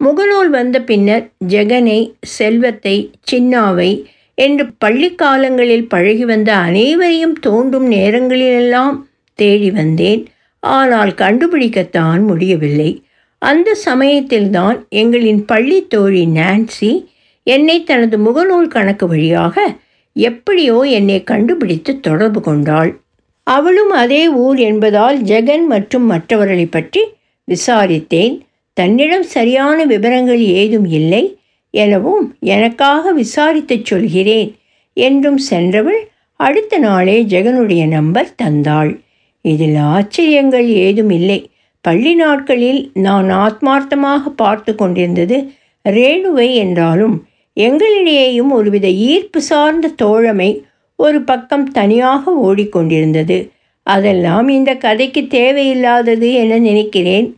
முகநூல் 0.00 0.50
வந்த 0.50 0.76
பின்னர் 0.80 1.24
ஜெகனை 1.48 1.98
செல்வத்தை 2.36 2.96
சின்னாவை 3.30 3.90
என்று 4.34 4.64
பள்ளி 4.78 5.14
காலங்களில் 5.14 5.88
பழகி 5.88 6.24
வந்த 6.24 6.54
அனைவரையும் 6.54 7.34
தோண்டும் 7.46 7.86
நேரங்களிலெல்லாம் 7.86 9.08
தேடி 9.34 9.70
வந்தேன். 9.70 10.26
ஆனால் 10.60 11.10
கண்டுபிடிக்கத்தான் 11.10 12.20
முடியவில்லை. 12.26 12.90
அந்த 13.38 13.74
சமயத்தில்தான் 13.74 14.86
எங்களின் 14.90 15.42
பள்ளி 15.46 15.86
தோழி 15.86 16.26
நான்சி 16.26 17.04
என்னை 17.42 17.84
தனது 17.84 18.16
முகநூல் 18.18 18.68
கணக்கு 18.68 19.06
வழியாக 19.08 19.56
எப்படியோ 20.12 20.80
என்னை 20.80 21.24
கண்டுபிடித்து 21.24 22.00
தொடர்பு 22.00 22.40
கொண்டாள். 22.40 22.90
அவளும் 23.42 23.90
அதே 23.90 24.28
ஊர் 24.28 24.58
என்பதால் 24.58 25.22
ஜெகன் 25.22 25.64
மற்றும் 25.66 26.06
மற்றவர்களை 26.06 26.66
பற்றி 26.66 27.02
விசாரித்தேன். 27.48 28.34
தன்னிடம் 28.76 29.22
சரியான 29.22 29.84
விவரங்கள் 29.84 30.38
ஏதும் 30.38 30.86
இல்லை. 30.86 31.24
எனவும் 31.74 32.36
எனக்காக 32.40 33.12
விசாரித்துச் 33.12 33.84
சொல்கிறேன் 33.84 34.50
என்றும் 34.96 35.38
சென்றவள் 35.50 36.00
அடுத்த 36.40 36.78
நாளே 36.78 37.16
ஜெகனுடைய 37.22 37.82
நம்பர் 37.86 38.34
தந்தாள். 38.42 38.92
இதில் 39.44 39.78
ஆச்சரியங்கள் 39.94 40.68
ஏதும் 40.68 41.10
இல்லை 41.10 41.40
பள்ளி 41.80 42.14
நாட்களில் 42.14 42.90
நான் 42.94 43.28
ஆத்மார்த்தமாக 43.44 44.28
பார்த்து 44.36 44.72
கொண்டிருந்தது 44.74 45.38
ரேணுவை 45.84 46.48
என்றாலும் 46.54 47.16
எங்களிடையேயும் 47.56 48.48
ஒருவித 48.48 48.86
ஈர்ப்பு 48.88 49.40
சார்ந்த 49.40 49.94
தோழமை 49.96 50.50
ஒரு 50.98 51.18
பக்கம் 51.22 51.66
தனியாக 51.70 52.32
ஓடிக்கொண்டிருந்தது. 52.42 53.38
அதெல்லாம் 53.86 54.48
இந்த 54.48 54.70
கதைக்கு 54.74 55.22
தேவையில்லாதது 55.30 56.28
என 56.32 56.58
நினைக்கிறேன். 56.58 57.28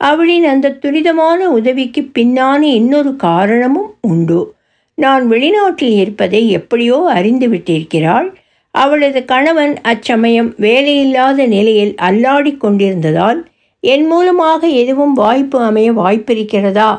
அவளின் 0.00 0.44
அந்த 0.44 0.76
துரிதமான 0.82 1.36
உதவிக்கு 1.36 2.10
பின்னான 2.14 2.60
இன்னொரு 2.60 3.16
காரணமும் 3.16 3.94
உண்டு. 4.00 4.54
நான் 4.94 5.30
வெளிநாட்டில் 5.30 5.96
இருப்பதை 5.96 6.50
எப்படியோ 6.50 6.98
அறிந்து 7.14 7.48
விட்டிருக்கிறாள். 7.48 8.28
அவளது 8.70 9.24
கணவன் 9.24 9.74
அச்சமயம் 9.82 10.50
வேலையில்லாத 10.54 11.46
நிலையில் 11.46 11.94
அல்லாடி 12.02 12.56
கொண்டிருந்ததால் 12.56 13.40
என் 13.80 14.06
மூலமாக 14.06 14.66
எதுவும் 14.66 15.12
வாய்ப்பு 15.12 15.58
அமைய 15.62 15.92
வாய்ப்பிருக்கிறதா? 15.92 16.90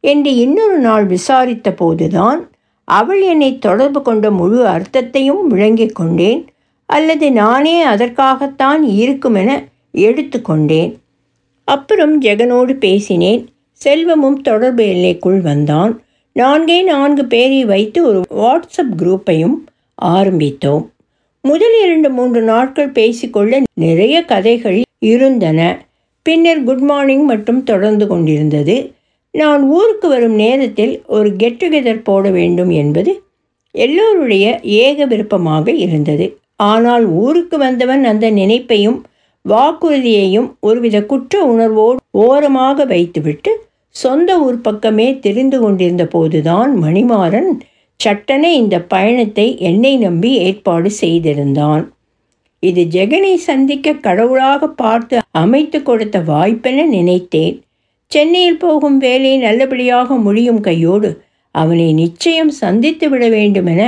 என்று 0.00 0.34
இன்னொரு 0.34 0.78
நாள் 0.78 1.04
விசாரித்த 1.04 1.72
போதுதான் 1.72 2.40
அவள் 2.88 3.22
என்னை 3.22 3.58
தொடர்பு 3.58 4.02
கொண்ட 4.02 4.30
முழு 4.30 4.66
அர்த்தத்தையும் 4.66 5.46
விளங்கிக் 5.46 5.94
கொண்டேன். 5.94 6.42
அல்லது 6.86 7.32
நானே 7.32 7.82
அதற்காகத்தான் 7.82 8.82
இருக்குமென 8.84 9.50
எடுத்துக்கொண்டேன் 9.94 10.92
அப்புறம் 11.64 12.20
ஜெகனோடு 12.22 12.72
பேசினேன். 12.72 13.48
செல்வமும் 13.72 14.40
தொடர்பு 14.40 14.88
எல்லைக்குள் 14.88 15.40
வந்தான். 15.40 16.02
நான்கே 16.36 16.82
நான்கு 16.82 17.24
பேரை 17.24 17.64
வைத்து 17.64 18.06
ஒரு 18.06 18.20
வாட்ஸ்அப் 18.30 18.94
குரூப்பையும் 18.96 19.56
ஆரம்பித்தோம். 20.02 20.84
முதல் 21.42 21.76
இரண்டு 21.84 22.10
மூன்று 22.10 22.42
நாட்கள் 22.42 22.90
பேசிக்கொள்ள 22.90 23.62
நிறைய 23.74 24.22
கதைகள் 24.22 24.82
இருந்தன. 24.98 25.86
பின்னர் 26.22 26.62
குட் 26.62 26.78
மார்னிங் 26.78 27.24
மட்டும் 27.24 27.62
தொடர்ந்து 27.62 28.06
கொண்டிருந்தது. 28.06 28.92
நான் 29.30 29.62
ஊருக்கு 29.62 30.08
வரும் 30.08 30.34
நேரத்தில் 30.34 31.02
ஒரு 31.06 31.36
கெட் 31.36 31.64
டுகெதர் 31.64 32.04
போட 32.04 32.30
வேண்டும் 32.30 32.70
என்பது 32.70 33.22
எல்லோருடைய 33.70 34.60
ஏக 34.62 35.04
விருப்பமாக 35.04 35.72
இருந்தது. 35.72 36.38
ஆனால் 36.56 37.04
ஊருக்கு 37.06 37.58
வந்தவன் 37.58 38.04
அந்த 38.04 38.30
நினைப்பையும் 38.30 39.00
வாக்குறுதியையும் 39.48 40.48
ஒருவித 40.60 41.02
குற்ற 41.02 41.44
உணர்வோடு 41.44 42.00
ஓரமாக 42.10 42.84
வைத்துவிட்டு 42.84 43.52
சொந்த 43.94 44.38
ஊர் 44.40 44.60
பக்கமே 44.60 45.18
தெரிந்து 45.18 45.58
கொண்டிருந்த 45.60 46.04
போதுதான் 46.06 46.70
மணிமாறன் 46.82 47.50
சட்டென 47.96 48.44
இந்த 48.52 48.76
பயணத்தை 48.80 49.58
என்னை 49.58 49.96
நம்பி 49.96 50.30
ஏற்பாடு 50.36 50.90
செய்திருந்தான். 50.90 51.84
இது 52.58 52.82
ஜெகனை 52.84 53.34
சந்திக்க 53.34 53.92
கடவுளாக 53.92 54.68
பார்த்து 54.68 55.16
அமைத்து 55.30 55.82
கொடுத்த 55.82 56.18
வாய்ப்பென 56.20 56.86
நினைத்தேன். 56.86 57.54
சென்னையில் 58.12 58.56
போகும் 58.56 58.98
வேலை 58.98 59.36
நல்லபடியாக 59.36 60.16
முடியும் 60.16 60.60
கையோடு 60.60 61.10
அவனை 61.54 61.92
நிச்சயம் 61.92 62.52
சந்தித்து 62.62 63.08
விட 63.08 63.28
வேண்டுமென 63.28 63.80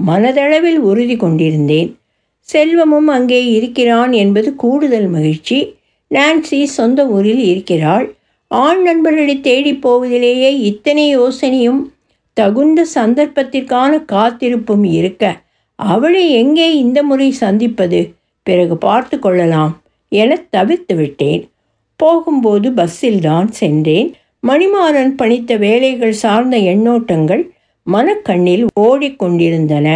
மனதளவில் 0.00 0.80
உறுதி 0.90 1.16
கொண்டிருந்தேன். 1.16 1.90
செல்வமும் 2.52 3.08
அங்கே 3.16 3.40
இருக்கிறான் 3.56 4.12
என்பது 4.22 4.48
கூடுதல் 4.62 5.08
மகிழ்ச்சி. 5.08 5.58
நான்சி 6.10 6.58
சொந்த 6.76 7.00
ஊரில் 7.06 7.42
இருக்கிறாள். 7.52 8.06
ஆண் 8.50 8.80
நண்பர்களை 8.82 9.34
தேடி 9.40 9.72
போவதிலேயே 9.84 10.50
இத்தனை 10.70 11.04
யோசனையும் 11.18 11.80
தகுந்த 12.36 12.80
சந்தர்ப்பத்திற்கான 12.94 13.92
காத்திருப்பும் 14.12 14.86
இருக்க 14.98 15.24
அவளை 15.78 16.24
எங்கே 16.40 16.66
இந்த 16.76 16.98
முறை 17.02 17.28
சந்திப்பது? 17.42 18.00
பிறகு 18.46 18.74
பார்த்து 18.86 19.16
கொள்ளலாம் 19.18 19.72
என 20.12 20.36
தவிர்த்து 20.50 20.94
விட்டேன். 20.94 21.42
போகும்போது 22.00 22.68
பஸ்ஸில் 22.72 23.20
தான் 23.20 23.48
சென்றேன். 23.60 24.08
மணிமாறன் 24.46 25.12
பணித்த 25.20 25.56
வேலைகள் 25.64 26.14
சார்ந்த 26.22 26.56
எண்ணோட்டங்கள் 26.72 27.42
மனக்கண்ணில் 27.86 28.64
ஓடிக்கொண்டிருந்தன 28.80 29.88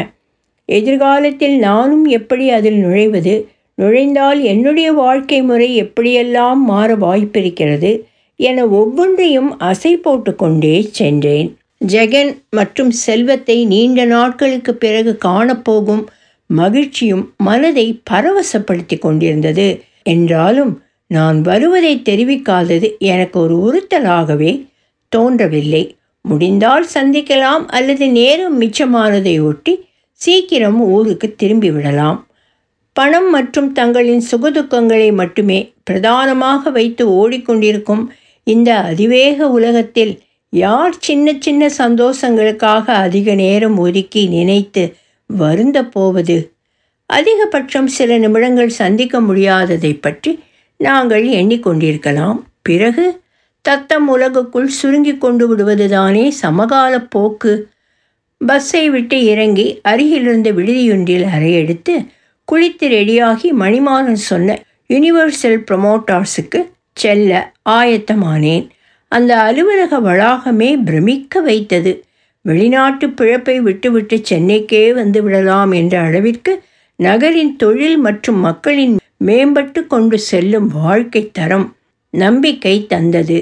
எதிர்காலத்தில் 0.69 1.59
நானும் 1.59 2.05
எப்படி 2.05 2.51
அதில் 2.51 2.85
நுழைவது? 2.85 3.45
நுழைந்தால் 3.75 4.43
என்னுடைய 4.43 4.93
வாழ்க்கை 4.93 5.43
முறை 5.43 5.83
எப்படியெல்லாம் 5.83 6.55
மாற 6.55 6.97
வாய்ப்பிருக்கிறது? 6.97 8.01
என 8.37 8.67
ஒவ்வொன்றையும் 8.67 9.61
அசை 9.61 9.93
போட்டுக்கொண்டே 9.97 10.89
சென்றேன். 10.91 11.57
ஜெகன் 11.87 12.37
மற்றும் 12.51 12.91
செல்வத்தை 12.91 13.65
நீண்ட 13.65 14.05
நாட்களுக்கு 14.05 14.75
பிறகு 14.75 15.19
காணப்போகும் 15.25 16.05
மகிழ்ச்சியும் 16.47 17.35
மனதை 17.37 18.01
பரவசப்படுத்தி 18.11 18.99
கொண்டிருந்தது. 18.99 19.81
என்றாலும் 20.03 20.73
நான் 21.07 21.41
வருவதை 21.41 22.03
தெரிவிக்காதது 22.05 22.99
எனக்கு 22.99 23.41
ஒரு 23.41 23.57
உறுத்தலாகவே 23.67 24.53
தோன்றவில்லை. 25.09 25.97
முடிந்தால் 26.23 26.87
சந்திக்கலாம் 26.95 27.65
அல்லது 27.67 28.09
நேரம் 28.11 28.61
மிச்சமானதை 28.61 29.43
ஒட்டி 29.43 29.73
சீக்கிரம் 30.25 30.81
ஊருக்கு 30.95 31.29
திரும்பி 31.41 31.71
விடலாம். 31.71 32.19
பணம் 32.97 33.29
மற்றும் 33.31 33.71
தங்களின் 33.73 34.23
சுகதுக்கங்களை 34.31 35.09
மட்டுமே 35.13 35.59
பிரதானமாக 35.83 36.71
வைத்து 36.71 37.05
ஓடிக்கொண்டிருக்கும் 37.21 38.05
இந்த 38.47 38.71
அதிவேக 38.91 39.49
உலகத்தில் 39.57 40.13
யார் 40.53 40.97
சின்ன 40.99 41.37
சின்ன 41.41 41.63
சந்தோஷங்களுக்காக 41.79 42.85
அதிக 43.07 43.29
நேரம் 43.35 43.79
ஒதுக்கி 43.79 44.23
நினைத்து 44.35 44.85
வருந்த 45.31 45.79
போவது? 45.95 46.37
அதிகபட்சம் 47.11 47.89
சில 47.97 48.19
நிமிடங்கள் 48.19 48.79
சந்திக்க 48.81 49.21
முடியாததை 49.29 49.93
பற்றி 50.01 50.33
நாங்கள் 50.81 51.25
எண்ணிக்கொண்டிருக்கலாம். 51.41 52.39
பிறகு 52.63 53.07
தத்தம் 53.65 54.07
உலகுக்குள் 54.15 54.71
சுருங்கி 54.79 55.15
கொண்டு 55.17 55.45
விடுவதுதானே 55.49 56.25
சமகால 56.43 56.95
போக்கு. 57.15 57.53
பஸ்ஸை 58.41 58.91
விட்டு 58.91 59.25
இறங்கி 59.25 59.67
அருகிலிருந்த 59.83 60.53
விடுதியொன்றில் 60.53 61.27
அறையெடுத்து 61.37 61.95
குளித்து 62.49 62.87
ரெடியாகி 62.89 63.49
மணிமாறன் 63.61 64.23
சொன்ன 64.31 64.57
யுனிவர்சல் 64.89 65.61
ப்ரொமோட்டார்ஸுக்கு 65.69 66.61
செல்ல 66.93 67.53
ஆயத்தமானேன். 67.69 68.65
அந்த 69.09 69.33
அலுவலக 69.41 69.99
வளாகமே 70.01 70.71
பிரமிக்க 70.85 71.41
வைத்தது. 71.41 71.93
வெளிநாட்டு 72.41 73.07
பிழப்பை 73.09 73.61
விட்டுவிட்டு 73.61 74.17
சென்னைக்கே 74.31 74.93
வந்து 74.93 75.23
விடலாம் 75.23 75.73
என்ற 75.73 75.95
அளவிற்கு 76.01 76.53
நகரின் 76.97 77.57
தொழில் 77.57 77.99
மற்றும் 77.99 78.39
மக்களின் 78.39 78.95
மேம்பட்டு 79.25 79.87
கொண்டு 79.87 80.19
செல்லும் 80.19 80.69
வாழ்க்கை 80.69 81.31
தரம் 81.33 81.67
நம்பிக்கை 82.15 82.87
தந்தது. 82.87 83.39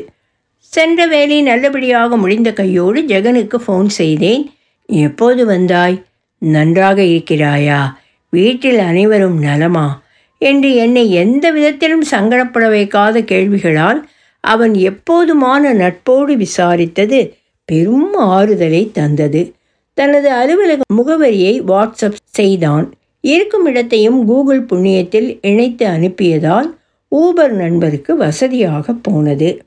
சென்ற 0.72 1.07
வேலை 1.07 1.42
நல்லபடியாக 1.42 2.16
முடிந்த 2.16 2.52
கையோடு 2.52 3.00
ஜெகனுக்கு 3.02 3.59
ஃபோன் 3.66 3.90
செய்தேன். 4.00 4.44
எப்போது 4.87 5.47
வந்தாய்? 5.47 6.03
நன்றாக 6.38 7.03
இருக்கிறாயா? 7.03 7.92
வீட்டில் 8.31 8.79
அனைவரும் 8.79 9.38
நலமா? 9.38 10.03
என்று 10.38 10.75
என்னை 10.75 11.11
எந்த 11.11 11.51
விதத்திலும் 11.51 12.05
சங்கடப்பட 12.11 12.68
வைக்காத 12.68 13.21
கேள்விகளால் 13.21 14.03
அவன் 14.40 14.73
எப்போதுமான 14.73 15.73
நட்போடு 15.73 16.37
விசாரித்தது 16.37 17.35
பெரும் 17.64 18.14
ஆறுதலை 18.14 18.90
தந்தது. 18.92 19.55
தனது 19.95 20.31
அலுவலக 20.31 20.83
முகவரியை 20.97 21.61
வாட்ஸ்அப் 21.61 22.18
செய்தான். 22.25 22.92
இருக்கும் 23.21 23.66
இடத்தையும் 23.66 24.27
கூகுள் 24.27 24.64
புண்ணியத்தில் 24.64 25.38
இணைத்து 25.42 25.87
அனுப்பியதால் 25.87 26.75
ஊபர் 27.16 27.51
நண்பருக்கு 27.51 28.16
வசதியாக 28.16 28.92
போனது. 28.92 29.62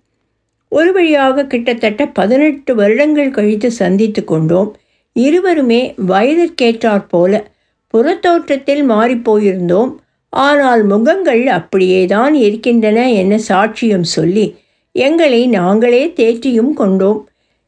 ஒரு 0.70 0.94
வழியாக 0.94 1.46
கிட்டத்தட்ட 1.46 2.08
பதினெட்டு 2.08 2.76
வருடங்கள் 2.76 3.32
கழித்து 3.32 3.72
சந்தித்து 3.72 4.24
கொண்டோம். 4.24 4.76
இருவருமே 5.16 5.82
வயதிற்கேற்றாற் 6.08 7.08
போல 7.08 7.34
புறத்தோற்றத்தில் 7.94 8.84
மாறிப்போயிருந்தோம். 8.90 9.92
ஆனால் 10.30 10.84
முகங்கள் 10.84 11.48
அப்படியேதான் 11.48 12.34
இருக்கின்றன 12.34 13.12
என 13.12 13.40
சாட்சியம் 13.48 14.08
சொல்லி 14.16 14.46
எங்களை 14.92 15.48
நாங்களே 15.48 16.04
தேற்றியும் 16.16 16.74
கொண்டோம். 16.74 17.22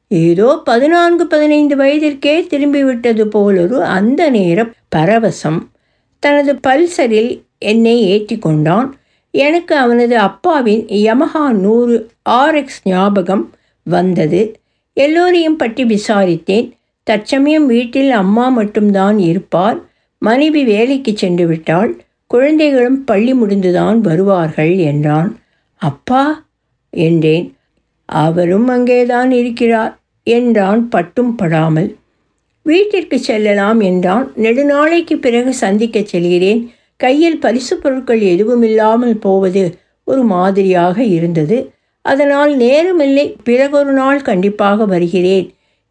ஏதோ 0.08 0.50
பதினான்கு 0.64 1.28
பதினைந்து 1.28 1.76
வயதிற்கே 1.76 2.36
திரும்பிவிட்டது 2.52 3.24
போலொரு 3.36 3.78
அந்த 3.98 4.30
நேர 4.30 4.66
பரவசம். 4.96 5.60
தனது 6.20 6.54
பல்சரில் 6.68 7.32
என்னை 7.58 7.96
ஏற்றி 8.04 8.38
கொண்டான். 8.38 8.88
எனக்கு 9.32 9.76
அவனது 9.76 10.18
அப்பாவின் 10.18 10.84
யமஹா 10.86 11.52
நூறு 11.52 11.96
ஆர்எக்ஸ் 12.30 12.82
ஞாபகம் 12.84 13.44
வந்தது. 13.84 14.42
எல்லோரையும் 14.94 15.56
பற்றி 15.56 15.84
விசாரித்தேன். 15.86 16.68
தற்சமயம் 17.08 17.66
வீட்டில் 17.66 18.12
அம்மா 18.12 18.50
மட்டும்தான் 18.50 19.20
இருப்பார். 19.20 19.78
மனைவி 20.22 20.64
வேலைக்கு 20.64 21.12
சென்று 21.16 21.46
விட்டால் 21.48 21.92
குழந்தைகளும் 22.28 23.04
பள்ளி 23.04 23.34
முடிந்துதான் 23.34 23.98
வருவார்கள் 24.00 24.74
என்றான். 24.78 25.30
அப்பா 25.82 26.24
என்றேன். 26.90 27.46
அவரும் 28.10 28.68
அங்கேதான் 28.68 29.32
இருக்கிறார் 29.32 29.94
என்றான் 30.28 30.90
பட்டும் 30.90 31.36
படாமல். 31.36 31.90
வீட்டிற்கு 32.66 33.20
செல்லலாம் 33.20 33.80
என்றான். 33.80 34.26
நெடுநாளைக்கு 34.38 35.16
பிறகு 35.16 35.52
சந்திக்கச் 35.62 36.12
செல்கிறேன். 36.14 36.62
கையில் 37.00 37.40
பரிசு 37.40 37.76
பொருட்கள் 37.78 38.22
எதுவும் 38.34 38.64
இல்லாமல் 38.64 39.18
போவது 39.18 39.64
ஒரு 40.08 40.24
மாதிரியாக 40.24 40.98
இருந்தது. 41.18 41.58
அதனால் 42.06 42.52
நேரமில்லை. 42.58 43.26
பிறகொரு 43.44 43.92
நாள் 43.92 44.22
கண்டிப்பாக 44.22 44.86
வருகிறேன். 44.86 45.48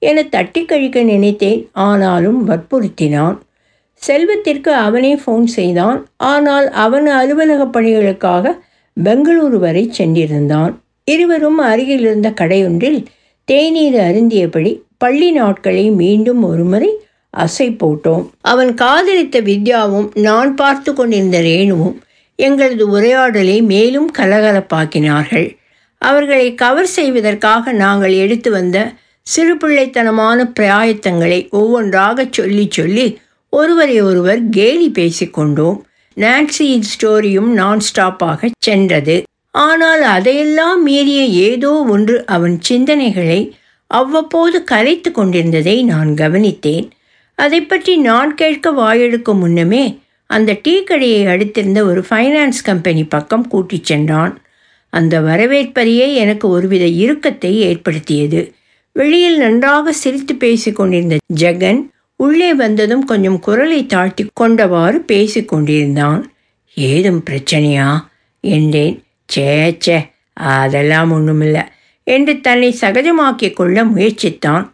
என 0.09 0.23
தட்டி 0.35 0.63
கழிக்க 0.65 0.99
நினைத்தேன். 1.13 1.61
ஆனாலும் 1.87 2.41
வற்புறுத்தினான். 2.49 3.37
செல்வத்திற்கு 4.03 4.71
அவனே 4.87 5.13
ஃபோன் 5.23 5.47
செய்தான். 5.59 6.01
ஆனால் 6.33 6.67
அவன் 6.85 7.07
அலுவலக 7.21 7.63
பணிகளுக்காக 7.75 8.55
பெங்களூரு 8.97 9.59
வரை 9.65 9.85
சென்றிருந்தான். 9.99 10.73
இருவரும் 11.11 11.61
அருகிலிருந்த 11.71 12.29
கடையொன்றில் 12.41 13.01
தேநீர் 13.49 13.99
அருந்தியபடி 14.09 14.73
பள்ளி 15.03 15.29
நாட்களை 15.31 15.85
மீண்டும் 16.01 16.43
ஒருமுறை 16.51 16.91
அசை 17.35 17.69
போட்டோம். 17.81 18.25
அவன் 18.53 18.73
காதலித்த 18.75 19.41
வித்யாவும் 19.49 20.09
நான் 20.27 20.53
பார்த்து 20.55 20.91
கொண்டிருந்த 20.93 21.39
ரேணுவும் 21.49 21.97
எங்களது 22.39 22.85
உரையாடலை 22.91 23.59
மேலும் 23.73 24.09
கலகலப்பாக்கினார்கள். 24.19 25.49
அவர்களை 26.03 26.49
கவர் 26.63 26.91
செய்வதற்காக 26.97 27.73
நாங்கள் 27.83 28.15
எடுத்து 28.25 28.51
வந்த 28.51 28.79
சிறு 29.27 29.55
பிள்ளைத்தனமான 29.55 30.39
பிராயத்தங்களை 30.59 31.49
ஒவ்வொன்றாகச் 31.51 32.33
சொல்லி 32.33 32.67
சொல்லி 32.71 33.19
ஒருவரை 33.49 34.01
ஒருவர் 34.01 34.49
கேலி 34.49 34.89
பேசிக்கொண்டோம் 34.89 35.79
நான்சியின் 36.17 36.87
ஸ்டோரியும் 36.93 37.51
நான் 37.61 37.81
ஸ்டாப்பாக 37.89 38.51
சென்றது. 38.59 39.17
ஆனால் 39.51 40.03
அதையெல்லாம் 40.03 40.83
மீறிய 40.83 41.25
ஏதோ 41.25 41.85
ஒன்று 41.85 42.17
அவன் 42.27 42.59
சிந்தனைகளை 42.69 43.41
அவ்வப்போது 43.87 44.65
கலைத்து 44.65 45.11
கொண்டிருந்ததை 45.11 45.85
நான் 45.85 46.11
கவனித்தேன். 46.15 46.89
அதை 47.35 47.61
பற்றி 47.63 47.97
நான் 47.97 48.35
கேட்க 48.35 48.71
வாயெடுக்கும் 48.73 49.39
முன்னமே 49.39 49.85
அந்த 50.27 50.59
டீ 50.63 50.83
கடையை 50.83 51.27
அடுத்திருந்த 51.27 51.81
ஒரு 51.83 52.05
ஃபைனான்ஸ் 52.11 52.61
கம்பெனி 52.65 53.05
பக்கம் 53.05 53.49
கூட்டிச் 53.49 53.85
சென்றான். 53.85 54.41
அந்த 54.91 55.21
வரவேற்பறையே 55.21 56.15
எனக்கு 56.15 56.49
ஒருவித 56.49 56.85
இறுக்கத்தை 56.85 57.53
ஏற்படுத்தியது. 57.61 58.41
வெளியில் 58.99 59.39
நன்றாக 59.39 59.93
சிரித்து 59.93 60.35
பேசிக் 60.35 60.77
கொண்டிருந்த 60.77 61.17
ஜெகன் 61.41 61.81
உள்ளே 62.17 62.55
வந்ததும் 62.55 63.05
கொஞ்சம் 63.05 63.39
குரலை 63.39 63.87
தாழ்த்தி 63.87 64.27
கொண்டவாறு 64.41 64.99
பேசி 65.07 65.45
கொண்டிருந்தான் 65.45 66.33
ஏதும் 66.75 67.23
பிரச்சனையா? 67.31 67.89
என்றேன். 68.41 69.03
சேச்சே 69.33 69.75
சே 69.79 69.97
அதெல்லாம் 70.33 71.11
ஒன்றுமில்லை 71.11 71.63
என்று 72.05 72.41
தன்னை 72.41 72.77
சகஜமாக்கிக் 72.81 73.53
கொள்ள 73.53 73.85
முயற்சித்தான். 73.85 74.65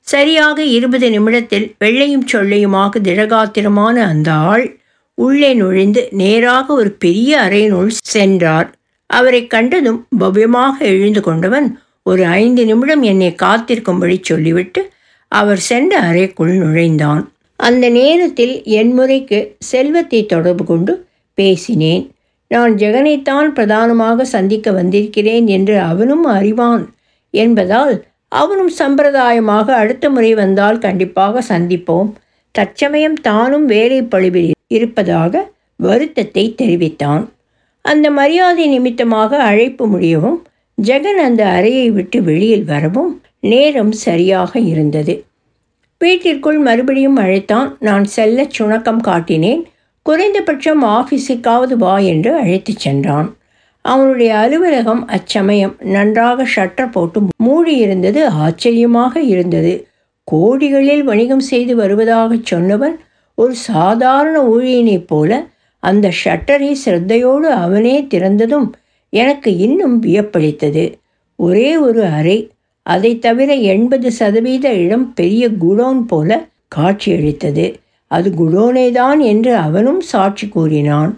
சரியாக 0.00 0.58
இருபது 0.62 1.10
நிமிடத்தில் 1.10 1.74
வெள்ளையும் 1.78 2.26
சொல்லையுமாக 2.32 3.00
திடகாத்திரமான 3.02 3.96
அந்த 4.02 4.32
ஆள் 4.32 4.66
உள்ளே 5.14 5.54
நுழைந்து 5.54 6.08
நேராக 6.10 6.74
ஒரு 6.74 6.90
பெரிய 6.90 7.40
அறையினுள் 7.40 7.90
சென்றார். 8.04 8.68
அவரை 9.06 9.46
கண்டதும் 9.46 10.06
பவ்யமாக 10.20 10.76
எழுந்து 10.78 11.20
கொண்டவன் 11.20 11.80
ஒரு 12.06 12.22
ஐந்து 12.40 12.62
நிமிடம் 12.64 13.02
என்னை 13.02 13.30
காத்திருக்கும்படி 13.42 14.16
சொல்லிவிட்டு 14.20 14.80
அவர் 15.32 15.62
சென்ற 15.68 15.92
அறைக்குள் 16.00 16.52
நுழைந்தான். 16.54 17.22
அந்த 17.60 17.84
நேரத்தில் 17.90 18.54
என் 18.78 18.92
முறைக்கு 18.92 19.38
செல்வத்தை 19.70 20.20
தொடர்பு 20.26 20.64
கொண்டு 20.64 20.92
பேசினேன். 21.38 22.04
நான் 22.50 22.74
ஜெகனைத்தான் 22.74 23.48
பிரதானமாக 23.48 24.24
சந்திக்க 24.24 24.70
வந்திருக்கிறேன் 24.70 25.46
என்று 25.46 25.76
அவனும் 25.80 26.24
அறிவான் 26.36 26.84
என்பதால் 27.34 27.94
அவனும் 28.32 28.72
சம்பிரதாயமாக 28.78 29.66
அடுத்த 29.82 30.04
முறை 30.10 30.32
வந்தால் 30.34 30.78
கண்டிப்பாக 30.78 31.42
சந்திப்போம். 31.52 32.10
தற்சமயம் 32.54 33.18
தானும் 33.20 33.66
வேலை 33.66 34.00
பழுவில் 34.02 34.52
இருப்பதாக 34.68 35.34
வருத்தத்தை 35.80 36.44
தெரிவித்தான். 36.54 37.24
அந்த 37.84 38.06
மரியாதை 38.10 38.64
நிமித்தமாக 38.66 39.42
அழைப்பு 39.42 39.84
முடியவும் 39.86 40.38
ஜெகன் 40.78 41.20
அந்த 41.20 41.46
அறையை 41.46 41.90
விட்டு 41.90 42.22
வெளியில் 42.22 42.64
வரவும் 42.64 43.20
நேரம் 43.40 43.92
சரியாக 43.92 44.58
இருந்தது. 44.58 45.24
வீட்டிற்குள் 45.98 46.58
மறுபடியும் 46.58 47.16
அழைத்தான். 47.16 47.76
நான் 47.80 48.04
செல்ல 48.04 48.46
சுணக்கம் 48.58 49.00
காட்டினேன். 49.06 49.62
குறைந்தபட்சம் 50.02 50.84
ஆஃபீஸுக்காவது 50.84 51.74
வா 51.74 51.98
என்று 51.98 52.34
அழைத்துச் 52.34 52.78
சென்றான். 52.78 53.36
அவனுடைய 53.84 54.36
அலுவலகம் 54.36 55.06
அச்சமயம் 55.06 55.76
நன்றாக 55.80 56.46
ஷட்டர் 56.54 56.90
போட்டு 56.90 57.20
மூடியிருந்தது. 57.44 58.24
ஆச்சரியமாக 58.26 59.20
இருந்தது. 59.20 59.74
கோடிகளில் 60.32 61.02
வணிகம் 61.02 61.40
செய்து 61.40 61.76
வருவதாகச் 61.76 62.54
சொன்னவன் 62.54 62.96
ஒரு 63.34 63.54
சாதாரண 63.54 64.42
ஊழியனைப் 64.48 65.06
போல 65.06 65.46
அந்த 65.82 66.12
ஷட்டரை 66.24 66.76
சிரத்தையோடு 66.84 67.48
அவனே 67.64 68.06
திறந்ததும் 68.14 68.68
எனக்கு 69.12 69.56
இன்னும் 69.56 70.02
வியப்பளித்தது. 70.02 70.84
ஒரே 71.38 71.76
ஒரு 71.76 72.04
அறை 72.04 72.50
அதை 72.82 73.18
தவிர 73.18 73.54
எண்பது 73.54 74.12
சதவீத 74.12 74.72
இடம் 74.72 75.14
பெரிய 75.14 75.48
குடோன் 75.48 76.00
போல 76.00 76.48
காட்சியளித்தது. 76.76 77.66
அது 78.10 78.30
குடோனே 78.30 78.90
தான் 78.90 79.20
என்று 79.20 79.56
அவனும் 79.56 80.00
சாட்சி 80.00 80.48
கூறினான். 80.48 81.12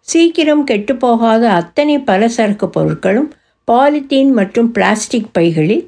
சீக்கிரம் 0.00 0.66
கெட்டுப்போகாத 0.66 1.42
அத்தனை 1.60 1.98
பலசரக்கு 1.98 2.66
பொருட்களும் 2.76 3.30
பாலித்தீன் 3.68 4.30
மற்றும் 4.30 4.70
பிளாஸ்டிக் 4.72 5.32
பைகளில் 5.32 5.84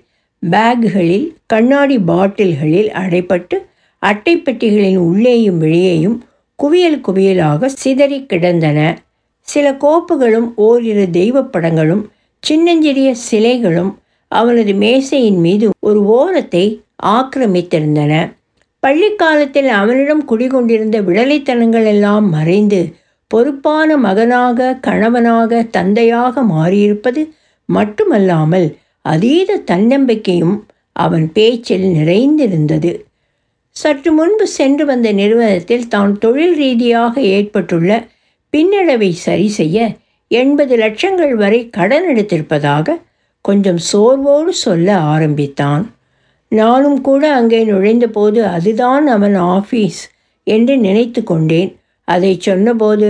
பேக்குகளில் 0.50 1.26
கண்ணாடி 1.46 1.98
பாட்டில்களில் 1.98 2.90
அடைப்பட்டு 3.02 3.56
அட்டைப்பெட்டிகளின் 4.02 4.96
உள்ளேயும் 4.96 5.58
வெளியேயும் 5.58 6.16
குவியல் 6.58 7.00
குவியலாக 7.00 7.66
சிதறி 7.66 8.26
கிடந்தன. 8.26 8.78
சில 9.48 9.66
கோப்புகளும் 9.84 10.48
ஓரிரு 10.66 11.06
தெய்வப்படங்களும் 11.10 12.04
சின்னஞ்சிறிய 12.42 13.08
சிலைகளும் 13.30 13.92
அவனது 14.28 14.72
மேசையின் 14.74 15.40
மீது 15.40 15.66
ஒரு 15.80 16.00
ஓரத்தை 16.16 16.64
ஆக்கிரமித்திருந்தன. 17.16 18.12
பள்ளிக்காலத்தில் 18.82 19.68
அவனிடம் 19.72 20.22
குடிகொண்டிருந்த 20.24 20.96
விடலைத்தனங்கள் 21.00 21.84
எல்லாம் 21.84 22.28
மறைந்து 22.28 22.80
பொறுப்பான 23.30 23.96
மகனாக 23.96 24.76
கணவனாக 24.80 25.62
தந்தையாக 25.70 26.42
மாறியிருப்பது 26.42 27.22
மட்டுமல்லாமல் 27.68 28.66
அதீத 29.04 29.60
தன்னம்பிக்கையும் 29.64 30.56
அவன் 30.96 31.26
பேச்சில் 31.32 31.86
நிறைந்திருந்தது. 31.88 32.92
சற்று 33.76 34.10
முன்பு 34.12 34.46
சென்று 34.48 34.84
வந்த 34.84 35.08
நிறுவனத்தில் 35.12 35.86
தான் 35.88 36.12
தொழில் 36.18 36.56
ரீதியாக 36.56 37.14
ஏற்பட்டுள்ள 37.36 37.90
பின்னடைவை 38.56 39.10
சரி 39.26 39.48
செய்ய 39.48 39.78
எண்பது 40.30 40.74
லட்சங்கள் 40.76 41.34
வரை 41.34 41.60
கடன் 41.70 42.06
எடுத்திருப்பதாக 42.14 42.96
கொஞ்சம் 43.44 43.80
சோர்வோடு 43.92 44.52
சொல்ல 44.64 44.88
ஆரம்பித்தான். 45.12 45.84
நானும் 46.48 47.00
கூட 47.00 47.22
அங்கே 47.34 47.60
நுழைந்தபோது 47.64 48.40
அதுதான் 48.46 49.06
அவன் 49.06 49.36
ஆஃபீஸ் 49.54 50.00
என்று 50.46 50.74
நினைத்து 50.76 51.22
கொண்டேன். 51.22 51.70
அதை 52.08 52.32
சொன்னபோது 52.40 53.08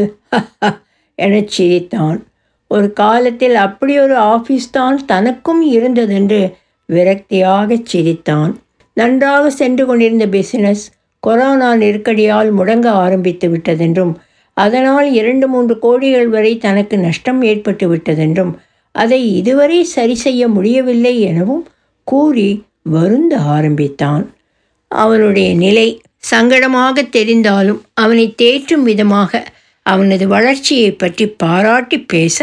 எனச் 1.18 1.52
சிரித்தான். 1.56 2.18
ஒரு 2.70 2.92
காலத்தில் 2.92 3.56
அப்படி 3.66 3.94
ஒரு 3.98 4.16
ஆஃபீஸ் 4.32 4.68
தான் 4.70 4.98
தனக்கும் 5.06 5.62
இருந்ததென்று 5.72 6.42
விரக்தியாகச் 6.88 7.88
சிரித்தான். 7.92 8.52
நன்றாக 8.96 9.50
சென்று 9.50 9.86
கொண்டிருந்த 9.86 10.26
பிசினஸ் 10.26 10.84
கொரோனா 11.22 11.70
நெருக்கடியால் 11.74 12.50
முடங்க 12.58 12.86
ஆரம்பித்து 13.04 13.48
விட்டதென்றும் 13.48 14.14
அதனால் 14.56 15.08
இரண்டு 15.12 15.46
மூன்று 15.48 15.74
கோடிகள் 15.82 16.28
வரை 16.28 16.52
தனக்கு 16.58 16.96
நஷ்டம் 16.98 17.40
ஏற்பட்டு 17.42 17.86
விட்டதென்றும் 17.92 18.52
அதை 18.94 19.20
இதுவரை 19.34 19.78
சரி 19.84 20.14
செய்ய 20.14 20.42
முடியவில்லை 20.48 21.14
எனவும் 21.20 21.64
கூறி 22.06 22.48
வருந்த 22.94 23.34
ஆரம்பித்தான். 23.56 24.24
அவனுடைய 24.90 25.48
நிலை 25.54 25.86
சங்கடமாக 26.30 27.02
தெரிந்தாலும் 27.12 27.80
அவனை 27.94 28.26
தேற்றும் 28.42 28.84
விதமாக 28.90 29.42
அவனது 29.86 30.24
வளர்ச்சியை 30.28 30.90
பற்றி 30.92 31.24
பாராட்டி 31.42 31.98
பேச 32.12 32.38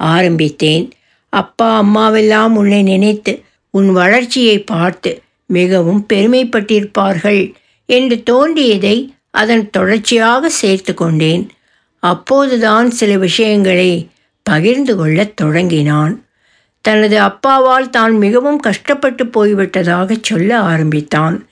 ஆரம்பித்தேன். 0.00 0.84
அப்பா 1.32 1.68
அம்மாவெல்லாம் 1.82 2.54
உன்னை 2.60 2.80
நினைத்து 2.82 3.32
உன் 3.74 3.90
வளர்ச்சியை 3.92 4.58
பார்த்து 4.72 5.10
மிகவும் 5.50 6.02
பெருமைப்பட்டிருப்பார்கள் 6.12 7.42
என்று 7.88 8.16
தோன்றியதை 8.22 8.96
அதன் 9.32 9.70
தொடர்ச்சியாக 9.70 10.48
சேர்த்து 10.48 10.94
கொண்டேன். 10.94 11.50
அப்போதுதான் 11.98 12.90
சில 12.90 13.16
விஷயங்களை 13.16 14.08
பகிர்ந்து 14.42 14.96
கொள்ளத் 14.96 15.36
தொடங்கினான். 15.36 16.24
தனது 16.80 17.18
அப்பாவால் 17.20 17.90
தான் 17.90 18.16
மிகவும் 18.16 18.58
கஷ்டப்பட்டு 18.58 19.24
போய்விட்டதாக 19.24 20.18
சொல்ல 20.22 20.58
ஆரம்பித்தான். 20.58 21.48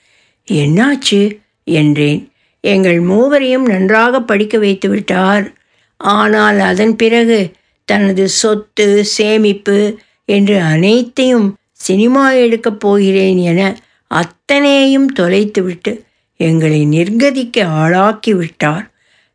என்னாச்சு? 0.52 1.38
என்றேன். 1.64 2.32
எங்கள் 2.60 3.00
மூவரையும் 3.00 3.66
நன்றாக 3.66 4.20
படிக்க 4.20 4.58
வைத்து 4.58 4.88
விட்டார். 4.88 5.52
ஆனால் 5.96 6.58
அதன் 6.58 6.96
பிறகு 6.96 7.52
தனது 7.84 8.28
சொத்து 8.28 9.04
சேமிப்பு 9.04 9.98
என்று 10.24 10.60
அனைத்தையும் 10.60 11.56
சினிமா 11.72 12.32
எடுக்கப் 12.32 12.80
போகிறேன் 12.80 13.36
என 13.36 13.78
அத்தனையும் 14.06 15.12
தொலைத்துவிட்டு 15.18 15.92
எங்களை 16.40 16.80
நிர்கதிக்க 16.86 17.64
ஆளாக்கி 17.64 18.32
விட்டார் 18.34 18.84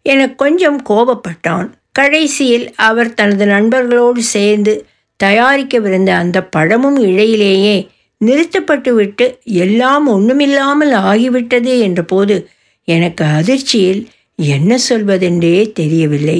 என 0.02 0.30
கொஞ்சம் 0.32 0.80
கோபப்பட்டான். 0.90 1.68
கடைசியில் 1.92 2.66
அவர் 2.76 3.14
தனது 3.14 3.46
நண்பர்களோடு 3.46 4.18
சேர்ந்து 4.18 4.74
தயாரிக்கவிருந்த 5.24 6.10
அந்த 6.10 6.44
படமும் 6.44 6.98
இடையிலேயே 7.04 7.76
நிறுத்தப்பட்டுவிட்டு 8.26 9.26
எல்லாம் 9.44 10.08
ஒன்றுமில்லாமல் 10.08 10.94
ஆகிவிட்டது 10.94 11.72
என்றபோது 11.80 12.36
எனக்கு 12.88 13.26
அதிர்ச்சியில் 13.26 14.02
என்ன 14.36 14.78
சொல்வதென்றே 14.90 15.72
தெரியவில்லை. 15.72 16.40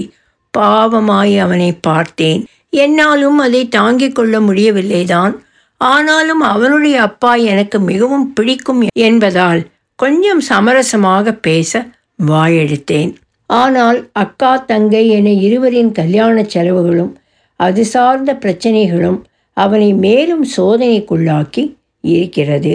பாவமாய் 0.58 1.38
அவனை 1.40 1.70
பார்த்தேன். 1.72 2.42
என்னாலும் 2.70 3.38
அதை 3.38 3.68
தாங்கிக் 3.68 4.16
கொள்ள 4.16 4.40
முடியவில்லைதான். 4.40 5.34
ஆனாலும் 5.78 6.40
அவனுடைய 6.40 7.02
அப்பா 7.02 7.36
எனக்கு 7.36 7.80
மிகவும் 7.80 8.34
பிடிக்கும் 8.34 8.84
என்பதால் 8.94 9.62
கொஞ்சம் 9.96 10.42
சமரசமாக 10.50 11.32
பேச 11.42 11.88
வாயெடுத்தேன் 12.28 13.16
ஆனால் 13.50 14.10
அக்கா 14.12 14.58
தங்கை 14.58 15.10
என 15.10 15.30
இருவரின் 15.30 15.92
கல்யாண 15.92 16.44
செலவுகளும் 16.44 17.14
அது 17.60 17.86
சார்ந்த 17.86 18.34
பிரச்சனைகளும் 18.34 19.20
அவனை 19.58 19.94
மேலும் 19.94 20.46
சோதனைக்குள்ளாக்கி 20.58 21.64
இருக்கிறது. 22.02 22.74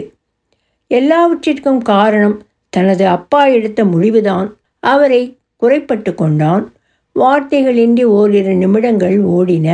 எல்லாவற்றிற்கும் 0.87 1.83
காரணம் 1.83 2.37
தனது 2.69 3.07
அப்பா 3.07 3.47
எடுத்த 3.47 3.85
முடிவுதான். 3.85 4.49
அவரை 4.83 5.37
குறைப்பட்டு 5.57 6.15
கொண்டான். 6.15 6.73
வார்த்தைகளின்றி 7.17 8.03
ஓரிரு 8.03 8.55
நிமிடங்கள் 8.55 9.19
ஓடின. 9.25 9.69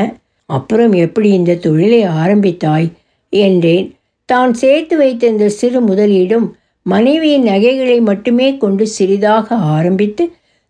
அப்புறம் 0.46 0.92
எப்படி 0.92 1.28
இந்த 1.30 1.54
தொழிலை 1.54 2.02
ஆரம்பித்தாய்? 2.02 2.88
என்றேன். 3.28 3.86
தான் 4.24 4.54
சேர்த்து 4.54 4.96
வைத்திருந்த 4.96 5.48
சிறு 5.48 5.80
முதலீடும் 5.80 6.46
மனைவியின் 6.86 7.42
நகைகளை 7.42 7.98
மட்டுமே 8.00 8.48
கொண்டு 8.56 8.84
சிறிதாக 8.86 9.54
ஆரம்பித்து 9.74 10.24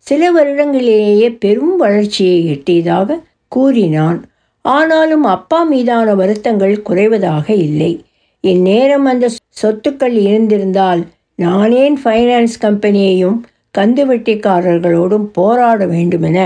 சில 0.07 0.23
வருடங்களிலேயே 0.37 1.29
பெரும் 1.39 1.75
வளர்ச்சியை 1.77 2.39
எட்டியதாக 2.53 3.19
கூறினான். 3.53 4.19
ஆனாலும் 4.65 5.25
அப்பா 5.37 5.63
மீதான 5.63 6.15
வருத்தங்கள் 6.15 6.83
குறைவதாக 6.89 7.47
இல்லை. 7.67 7.93
இந்நேரம் 8.41 9.05
அந்த 9.05 9.27
சொத்துக்கள் 9.63 10.17
இருந்திருந்தால் 10.27 11.03
நானேன் 11.39 11.97
ஃபைனான்ஸ் 12.05 12.57
கம்பெனியையும் 12.61 13.39
கந்துவெட்டிக்காரர்களோடும் 13.79 15.27
போராட 15.39 15.87
வேண்டுமென 15.87 16.39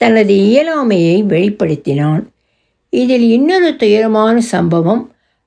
தனது 0.00 0.34
இயலாமையை 0.48 1.16
வெளிப்படுத்தினான். 1.32 2.22
இதில் 2.92 3.26
இன்னொரு 3.30 3.70
துயரமான 3.76 4.34
சம்பவம் 4.54 5.02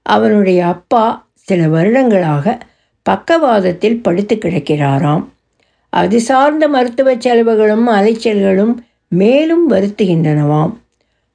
அவனுடைய 0.06 0.60
அப்பா 0.66 1.06
சில 1.48 1.62
வருடங்களாக 1.68 2.58
பக்கவாதத்தில் 3.04 4.02
படுத்து 4.02 4.36
கிடக்கிறாராம். 4.36 5.26
அது 5.90 6.22
சார்ந்த 6.22 6.68
மருத்துவ 6.68 7.16
செலவுகளும் 7.16 7.88
அலைச்சல்களும் 7.88 8.76
மேலும் 9.08 9.70
வருத்துகின்றனவாம். 9.70 10.74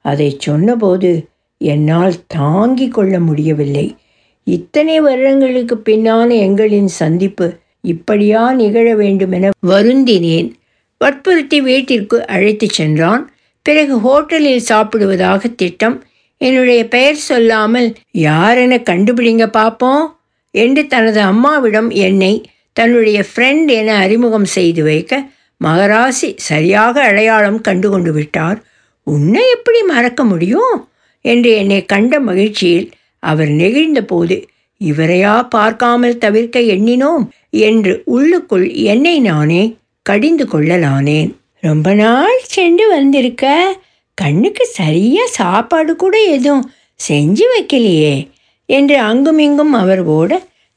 அதை 0.01 0.35
சொன்னபோது 0.39 1.27
என்னால் 1.57 2.13
தாங்கிக் 2.27 2.93
கொள்ள 2.93 3.19
முடியவில்லை. 3.19 3.95
இத்தனை 4.43 5.01
வருடங்களுக்கு 5.01 5.81
பின்னான 5.85 6.31
எங்களின் 6.31 6.85
சந்திப்பு 6.85 7.57
இப்படியா 7.81 8.53
நிகழ 8.53 8.95
வேண்டுமென 8.95 9.49
வருந்தினேன். 9.67 10.53
வற்புறுத்தி 10.97 11.61
வீட்டிற்கு 11.61 12.27
அழைத்துச் 12.27 12.73
சென்றான். 12.73 13.31
பிறகு 13.61 13.97
ஹோட்டலில் 13.97 14.63
சாப்பிடுவதாக 14.69 15.55
திட்டம். 15.55 16.03
என்னுடைய 16.37 16.87
பெயர் 16.87 17.15
சொல்லாமல் 17.15 17.95
யாரென 18.13 18.81
கண்டுபிடிங்க 18.83 19.47
பார்ப்போம் 19.47 20.16
என்று 20.51 20.87
தனது 20.87 21.19
அம்மாவிடம் 21.21 21.89
என்னை 21.89 22.49
தன்னுடைய 22.73 23.25
ஃப்ரெண்ட் 23.35 23.67
என 23.67 23.95
அறிமுகம் 23.95 24.45
செய்து 24.45 24.83
வைக்க 24.83 25.29
மகராசி 25.63 26.33
சரியாக 26.35 27.03
அடையாளம் 27.03 27.61
கண்டு 27.61 27.89
கொண்டு 27.89 28.13
விட்டார். 28.13 28.63
உன்னை 29.03 29.41
எப்படி 29.53 29.81
மறக்க 29.81 30.23
முடியும்? 30.23 30.87
என்று 31.21 31.51
என்னை 31.51 31.85
கண்ட 31.85 32.19
மகிழ்ச்சியில் 32.19 32.91
அவர் 33.19 33.47
நெகிழ்ந்த 33.47 34.01
போது 34.01 34.47
இவரையா 34.81 35.47
பார்க்காமல் 35.47 36.17
தவிர்க்க 36.17 36.59
எண்ணினோம்? 36.59 37.27
என்று 37.49 38.01
உள்ளுக்குள் 38.05 38.71
என்னை 38.71 39.19
நானே 39.19 39.75
கடிந்து 40.01 40.45
கொள்ளலானேன் 40.45 41.35
ரொம்ப 41.59 41.93
நாள் 41.93 42.39
சென்று 42.43 42.89
வந்திருக்க. 42.89 43.75
கண்ணுக்கு 44.13 44.65
சரியாக 44.65 45.29
சாப்பாடு 45.29 45.95
கூட 45.95 46.17
எதுவும் 46.17 46.71
செஞ்சு 47.09 47.45
வைக்கலையே. 47.55 48.27
என்று 48.69 48.97
அங்குமிங்கும் 49.01 49.73
அவர் 49.73 50.03
ஓட 50.17 50.31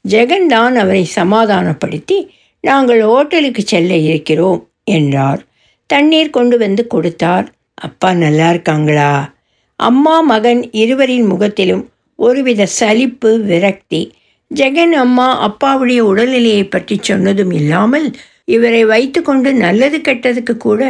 ஜெகன் 0.05 0.47
தான் 0.47 0.75
அவரை 0.75 1.03
சமாதானப்படுத்தி 1.15 2.17
நாங்கள் 2.63 3.01
ஹோட்டலுக்கு 3.01 3.61
செல்ல 3.65 3.91
இருக்கிறோம் 4.09 4.61
என்றார். 4.83 5.41
தண்ணீர் 5.89 6.29
கொண்டு 6.29 6.55
வந்து 6.57 6.83
கொடுத்தார். 6.87 7.47
அப்பா 7.73 8.09
நல்லா 8.13 8.47
இருக்காங்களா? 8.49 9.11
அம்மா 9.79 10.15
மகன் 10.21 10.61
இருவரின் 10.71 11.25
முகத்திலும் 11.25 11.83
ஒருவித 12.19 12.65
சலிப்பு 12.79 13.31
விரக்தி. 13.39 14.01
ஜெகன் 14.51 14.93
அம்மா 15.03 15.27
அப்பாவுடைய 15.47 15.99
உடல்நிலையை 16.11 16.63
பற்றி 16.69 16.95
சொன்னதும் 17.01 17.51
இல்லாமல் 17.51 18.07
இவரை 18.45 18.83
வைத்துக்கொண்டு 18.85 19.49
நல்லது 19.53 19.97
கெட்டதுக்கு 19.97 20.55
கூட 20.57 20.81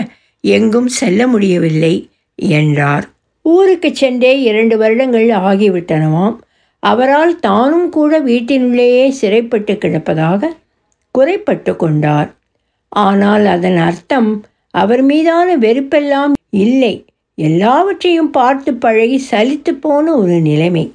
எங்கும் 0.43 0.89
செல்ல 0.99 1.27
முடியவில்லை 1.27 1.93
என்றார். 2.35 3.05
ஊருக்கு 3.45 3.89
சென்றே 3.93 4.33
இரண்டு 4.41 4.75
வருடங்கள் 4.77 5.29
ஆகிவிட்டனவாம். 5.49 6.37
அவரால் 6.83 7.33
தானும் 7.39 7.89
கூட 7.89 8.19
வீட்டினுள்ளேயே 8.19 9.05
சிறைப்பட்டு 9.19 9.73
கிடப்பதாக 9.73 10.49
குறைப்பட்டு 11.15 11.71
கொண்டார். 11.75 12.29
ஆனால் 12.89 13.45
அதன் 13.45 13.79
அர்த்தம் 13.87 14.29
அவர் 14.73 15.01
மீதான 15.01 15.49
வெறுப்பெல்லாம் 15.57 16.33
இல்லை. 16.65 16.93
எல்லாவற்றையும் 17.37 18.31
பார்த்து 18.31 18.71
பழகி 18.73 19.19
சலித்து 19.31 19.71
போன 19.85 20.05
ஒரு 20.15 20.37
நிலைமை. 20.49 20.85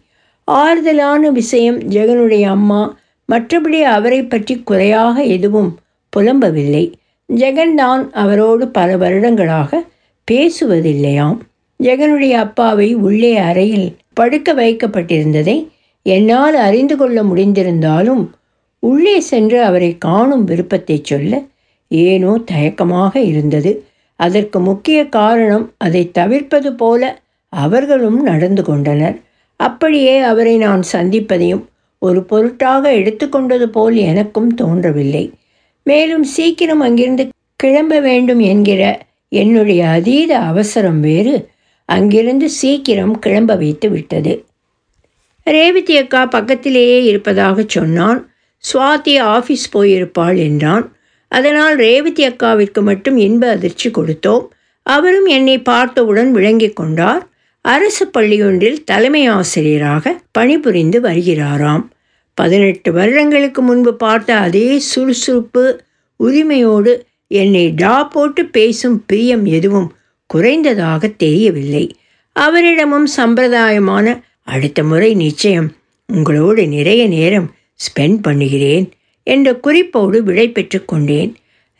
ஆறுதலான 0.48 1.30
விஷயம் 1.30 1.78
ஜெகனுடைய 1.94 2.44
அம்மா 2.56 2.82
மற்றபடி 3.28 3.80
அவரை 3.96 4.20
பற்றி 4.22 4.54
குறையாக 4.70 5.22
எதுவும் 5.36 5.70
புலம்பவில்லை. 6.12 6.84
ஜெகன் 7.28 7.74
தான் 7.74 8.02
அவரோடு 8.22 8.64
பல 8.68 8.88
வருடங்களாக 8.96 9.80
பேசுவதில்லையாம். 10.28 11.38
ஜெகனுடைய 11.80 12.34
அப்பாவை 12.44 12.88
உள்ளே 13.06 13.32
அறையில் 13.48 13.88
படுக்க 14.14 14.52
வைக்கப்பட்டிருந்ததை 14.54 15.56
என்னால் 16.06 16.54
அறிந்து 16.54 16.96
கொள்ள 16.96 17.22
முடிந்திருந்தாலும் 17.22 18.24
உள்ளே 18.78 19.20
சென்று 19.20 19.62
அவரை 19.62 19.98
காணும் 19.98 20.44
விருப்பத்தை 20.44 21.00
சொல்ல 21.02 21.42
ஏனோ 21.88 22.32
தயக்கமாக 22.52 23.16
இருந்தது. 23.16 23.84
அதற்கு 24.16 24.60
முக்கிய 24.60 25.08
காரணம் 25.08 25.72
அதை 25.78 26.10
தவிர்ப்பது 26.10 26.72
போல 26.72 27.20
அவர்களும் 27.48 28.22
நடந்து 28.22 28.62
கொண்டனர். 28.62 29.16
அப்படியே 29.56 30.18
அவரை 30.18 30.56
நான் 30.56 30.82
சந்திப்பதையும் 30.92 31.64
ஒரு 31.98 32.22
பொருட்டாக 32.22 32.92
எடுத்துக்கொண்டது 32.92 33.66
போல் 33.66 33.96
எனக்கும் 33.96 34.54
தோன்றவில்லை. 34.54 35.32
மேலும் 35.82 36.24
சீக்கிரம் 36.24 36.80
அங்கிருந்து 36.80 37.24
கிளம்ப 37.56 38.00
வேண்டும் 38.00 38.40
என்கிற 38.40 38.82
என்னுடைய 39.28 39.88
அதீத 39.88 40.32
அவசரம் 40.38 41.00
வேறு. 41.00 41.48
அங்கிருந்து 41.84 42.46
சீக்கிரம் 42.50 43.14
கிளம்ப 43.18 43.54
வைத்து 43.54 43.88
விட்டது. 43.90 44.32
ரேவதி 45.54 45.96
அக்கா 45.96 46.26
பக்கத்திலேயே 46.26 46.98
இருப்பதாக 47.04 47.64
சொன்னான். 47.66 48.20
சுவாதி 48.64 49.14
ஆஃபீஸ் 49.34 49.66
போயிருப்பாள் 49.72 50.36
என்றான். 50.36 50.84
அதனால் 51.32 51.74
ரேவதி 51.76 52.22
அக்காவிற்கு 52.28 52.80
மட்டும் 52.82 53.16
இன்ப 53.16 53.50
அதிர்ச்சி 53.50 53.90
கொடுத்தோம். 53.90 54.44
அவரும் 54.86 55.26
என்னை 55.26 55.56
பார்த்தவுடன் 55.62 56.30
விளங்கி 56.32 56.70
கொண்டார். 56.70 57.22
அரசு 57.64 58.04
பள்ளியொன்றில் 58.06 58.84
தலைமை 58.84 59.26
ஆசிரியராக 59.26 60.20
பணிபுரிந்து 60.32 61.00
வருகிறாராம். 61.00 61.84
பதினெட்டு 62.34 62.92
வருடங்களுக்கு 62.92 63.62
முன்பு 63.62 63.94
பார்த்த 63.94 64.36
அதே 64.36 64.78
சுறுசுறுப்பு 64.78 65.64
உரிமையோடு 66.16 66.92
என்னை 67.28 67.72
டா 67.76 68.04
போட்டு 68.04 68.44
பேசும் 68.44 69.04
பிரியம் 69.06 69.44
எதுவும் 69.44 69.88
குறைந்ததாக 70.34 71.16
தெரியவில்லை. 71.16 71.84
அவரிடமும் 72.36 73.08
சம்பிரதாயமான 73.16 74.06
அடுத்த 74.46 74.80
முறை 74.84 75.10
நிச்சயம் 75.14 75.68
உங்களோடு 76.08 76.62
நிறைய 76.66 77.02
நேரம் 77.06 77.48
ஸ்பெண்ட் 77.84 78.18
பண்ணுகிறேன் 78.22 78.86
என்ற 79.26 79.48
குறிப்போடு 79.54 80.18
விடை 80.22 80.46
பெற்று 80.48 80.78
கொண்டேன். 80.84 81.30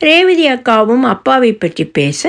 ரேவதி 0.01 0.45
அக்காவும் 0.51 1.05
அப்பாவை 1.13 1.51
பற்றி 1.53 1.85
பேச 1.97 2.21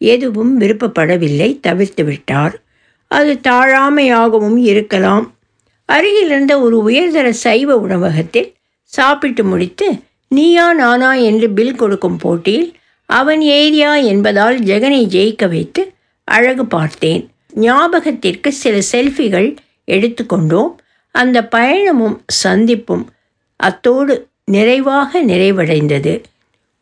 எதுவும் 0.00 0.52
விருப்பப்படவில்லை 0.60 1.50
தவிர்த்து 1.60 2.04
விட்டார். 2.04 2.54
அது 3.10 3.32
தாழாமையாகவும் 3.48 4.58
இருக்கலாம். 4.72 5.26
அருகில் 5.88 6.30
இருந்த 6.30 6.52
ஒரு 6.60 6.76
உயர்தர 6.88 7.26
சைவ 7.44 7.76
உணவகத்தில் 7.76 8.48
சாப்பிட்டு 8.92 9.44
முடித்து 9.44 9.88
நீயா 10.28 10.66
நானா 10.74 11.10
என்று 11.28 11.46
பில் 11.50 11.76
கொடுக்கும் 11.76 12.16
போட்டியில் 12.16 12.68
அவன் 13.10 13.42
ஏரியா 13.58 13.92
என்பதால் 14.12 14.56
ஜெகனை 14.60 15.02
ஜெயிக்க 15.14 15.48
வைத்து 15.48 15.82
அழகு 16.28 16.64
பார்த்தேன். 16.66 17.22
ஞாபகத்திற்கு 17.64 18.50
சில 18.62 18.76
செல்ஃபிகள் 18.92 19.48
எடுத்துக்கொண்டோம். 19.86 20.70
அந்த 21.10 21.48
பயணமும் 21.50 22.18
சந்திப்பும் 22.44 23.04
அத்தோடு 23.56 24.28
நிறைவாக 24.44 25.22
நிறைவடைந்தது. 25.22 26.22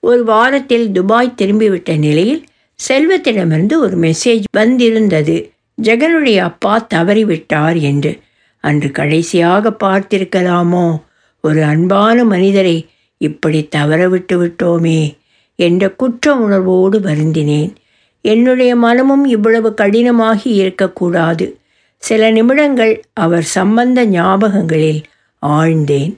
ஒரு 0.01 0.25
வாரத்தில் 0.25 0.93
துபாய் 0.93 1.35
திரும்பிவிட்ட 1.37 1.99
நிலையில் 1.99 2.45
செல்வத்திடமிருந்து 2.89 3.77
ஒரு 3.77 3.99
மெசேஜ் 3.99 4.45
வந்திருந்தது. 4.53 5.53
ஜெகனுடைய 5.83 6.39
அப்பா 6.39 6.87
தவறிவிட்டார் 6.95 7.81
என்று. 7.81 8.21
அன்று 8.61 8.91
கடைசியாக 8.91 9.71
பார்த்திருக்கலாமோ? 9.71 11.03
ஒரு 11.41 11.65
அன்பான 11.65 12.25
மனிதரை 12.25 12.89
இப்படி 13.17 13.69
தவறவிட்டு 13.77 14.33
விட்டோமே 14.33 15.17
என்ற 15.57 15.91
குற்ற 15.91 16.35
உணர்வோடு 16.35 17.01
வருந்தினேன். 17.01 17.75
என்னுடைய 18.21 18.77
மனமும் 18.77 19.25
இவ்வளவு 19.25 19.75
கடினமாகி 19.77 20.41
இருக்கக்கூடாது. 20.45 21.59
சில 22.03 22.31
நிமிடங்கள் 22.31 23.03
அவர் 23.13 23.43
சம்பந்த 23.43 24.07
ஞாபகங்களில் 24.07 25.03
ஆழ்ந்தேன். 25.43 26.15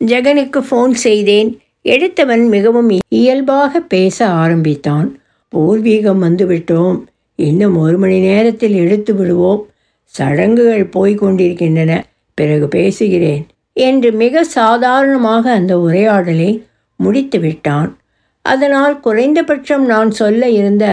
ஜெகனுக்கு 0.00 0.60
ஃபோன் 0.70 0.90
செய்தேன். 0.90 1.50
எடுத்தவன் 1.82 2.48
மிகவும் 2.48 2.90
இயல்பாக 3.08 3.80
பேச 3.80 4.26
ஆரம்பித்தான். 4.26 5.08
பூர்வீகம் 5.52 6.22
வந்துவிட்டோம். 6.22 6.98
இன்னும் 7.34 7.76
ஒரு 7.76 7.98
மணி 7.98 8.18
நேரத்தில் 8.18 8.74
எடுத்து 8.74 9.14
விடுவோம். 9.14 9.66
சடங்குகள் 10.14 10.84
போய்கொண்டிருக்கின்றன 10.86 11.92
பிறகு 12.34 12.68
பேசுகிறேன் 12.68 13.46
என்று 13.72 14.12
மிக 14.12 14.44
சாதாரணமாக 14.44 15.52
அந்த 15.52 15.80
உரையாடலை 15.80 16.50
முடித்து 16.96 17.38
விட்டான் 17.38 17.96
அதனால் 18.42 19.00
குறைந்தபட்சம் 19.00 19.86
நான் 19.86 20.10
சொல்ல 20.10 20.48
இருந்த 20.50 20.84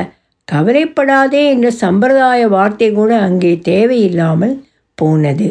கவலைப்படாதே 0.48 1.42
என்ற 1.50 1.68
சம்பிரதாய 1.82 2.42
வார்த்தை 2.48 2.90
கூட 2.92 3.12
அங்கே 3.20 3.52
தேவையில்லாமல் 3.70 4.56
போனது. 4.98 5.48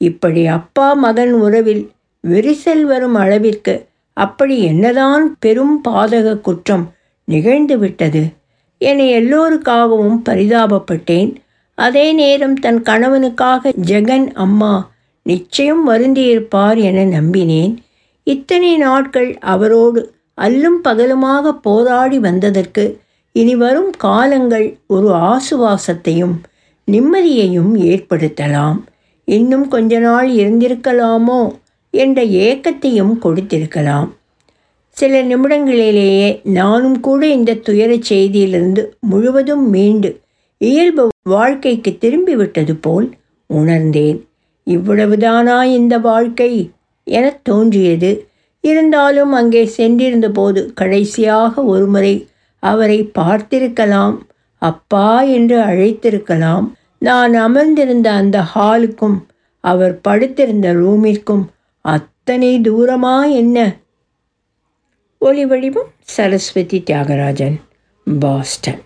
இப்படி 0.00 0.42
அப்பா 0.58 0.88
மகன் 1.04 1.34
உறவில் 1.44 1.84
விரிசல் 2.24 2.84
வரும் 2.84 3.14
அளவிற்கு 3.14 3.74
அப்படி 4.16 4.54
என்னதான் 4.62 5.24
பெரும் 5.38 5.76
பாதக 5.88 6.34
குற்றம் 6.40 6.84
நிகழ்ந்து 7.28 7.76
விட்டது. 7.78 8.22
என 8.80 8.98
எல்லோருக்காகவும் 9.18 10.18
பரிதாபப்பட்டேன். 10.28 11.30
அதே 11.78 12.06
நேரம் 12.12 12.56
தன் 12.64 12.80
கணவனுக்காக 12.82 13.72
ஜெகன் 13.90 14.26
அம்மா 14.44 14.74
நிச்சயம் 15.26 15.82
வருந்தியிருப்பார் 15.88 16.78
என 16.88 17.04
நம்பினேன். 17.16 17.72
இத்தனை 18.26 18.70
நாட்கள் 18.76 19.30
அவரோடு 19.54 20.00
அல்லும் 20.38 20.80
பகலுமாக 20.84 21.52
போராடி 21.66 22.18
வந்ததற்கு 22.18 22.84
இனி 23.38 23.54
வரும் 23.56 23.90
காலங்கள் 23.98 24.66
ஒரு 24.86 25.08
ஆசுவாசத்தையும் 25.30 26.36
நிம்மதியையும் 26.88 27.72
ஏற்படுத்தலாம். 27.90 28.78
இன்னும் 29.28 29.66
கொஞ்ச 29.68 29.98
நாள் 29.98 30.28
இருந்திருக்கலாமோ 30.32 31.40
என்ற 31.94 32.18
ஏக்கத்தையும் 32.44 33.14
கொடுத்திருக்கலாம். 33.24 34.08
சில 34.96 35.22
நிமிடங்களிலேயே 35.22 36.28
நானும் 36.58 36.98
கூட 37.00 37.22
இந்த 37.26 37.58
துயரச் 37.68 38.08
செய்தியிலிருந்து 38.12 38.82
முழுவதும் 39.00 39.66
மீண்டு 39.70 40.10
இயல்பு 40.60 41.04
வாழ்க்கைக்கு 41.28 41.90
திரும்பிவிட்டது 42.00 42.74
போல் 42.80 43.08
உணர்ந்தேன். 43.50 44.18
இவ்வளவுதானா 44.66 45.58
இந்த 45.78 45.94
வாழ்க்கை 45.98 46.52
என 47.06 47.26
தோன்றியது. 47.42 48.12
இருந்தாலும் 48.64 49.32
அங்கே 49.32 49.62
சென்றிருந்தபோது 49.76 50.62
கடைசியாக 50.74 51.62
ஒருமுறை 51.64 52.14
அவரை 52.66 52.98
பார்த்திருக்கலாம். 53.18 54.16
அப்பா 54.62 55.08
என்று 55.36 55.56
அழைத்திருக்கலாம். 55.62 56.66
நான் 56.98 57.34
அமர்ந்திருந்த 57.34 58.08
அந்த 58.12 58.36
ஹாலுக்கும் 58.54 59.18
அவர் 59.60 60.00
படுத்திருந்த 60.00 60.66
ரூமிற்கும் 60.74 61.44
அத்தனை 61.80 62.60
தூரமா 62.60 63.16
என்ன? 63.32 63.58
ஒளி 65.18 65.44
வடிவம் 65.46 65.90
சரஸ்வதி 66.16 66.82
தியாகராஜன் 66.90 67.56
பாஸ்டன். 68.20 68.82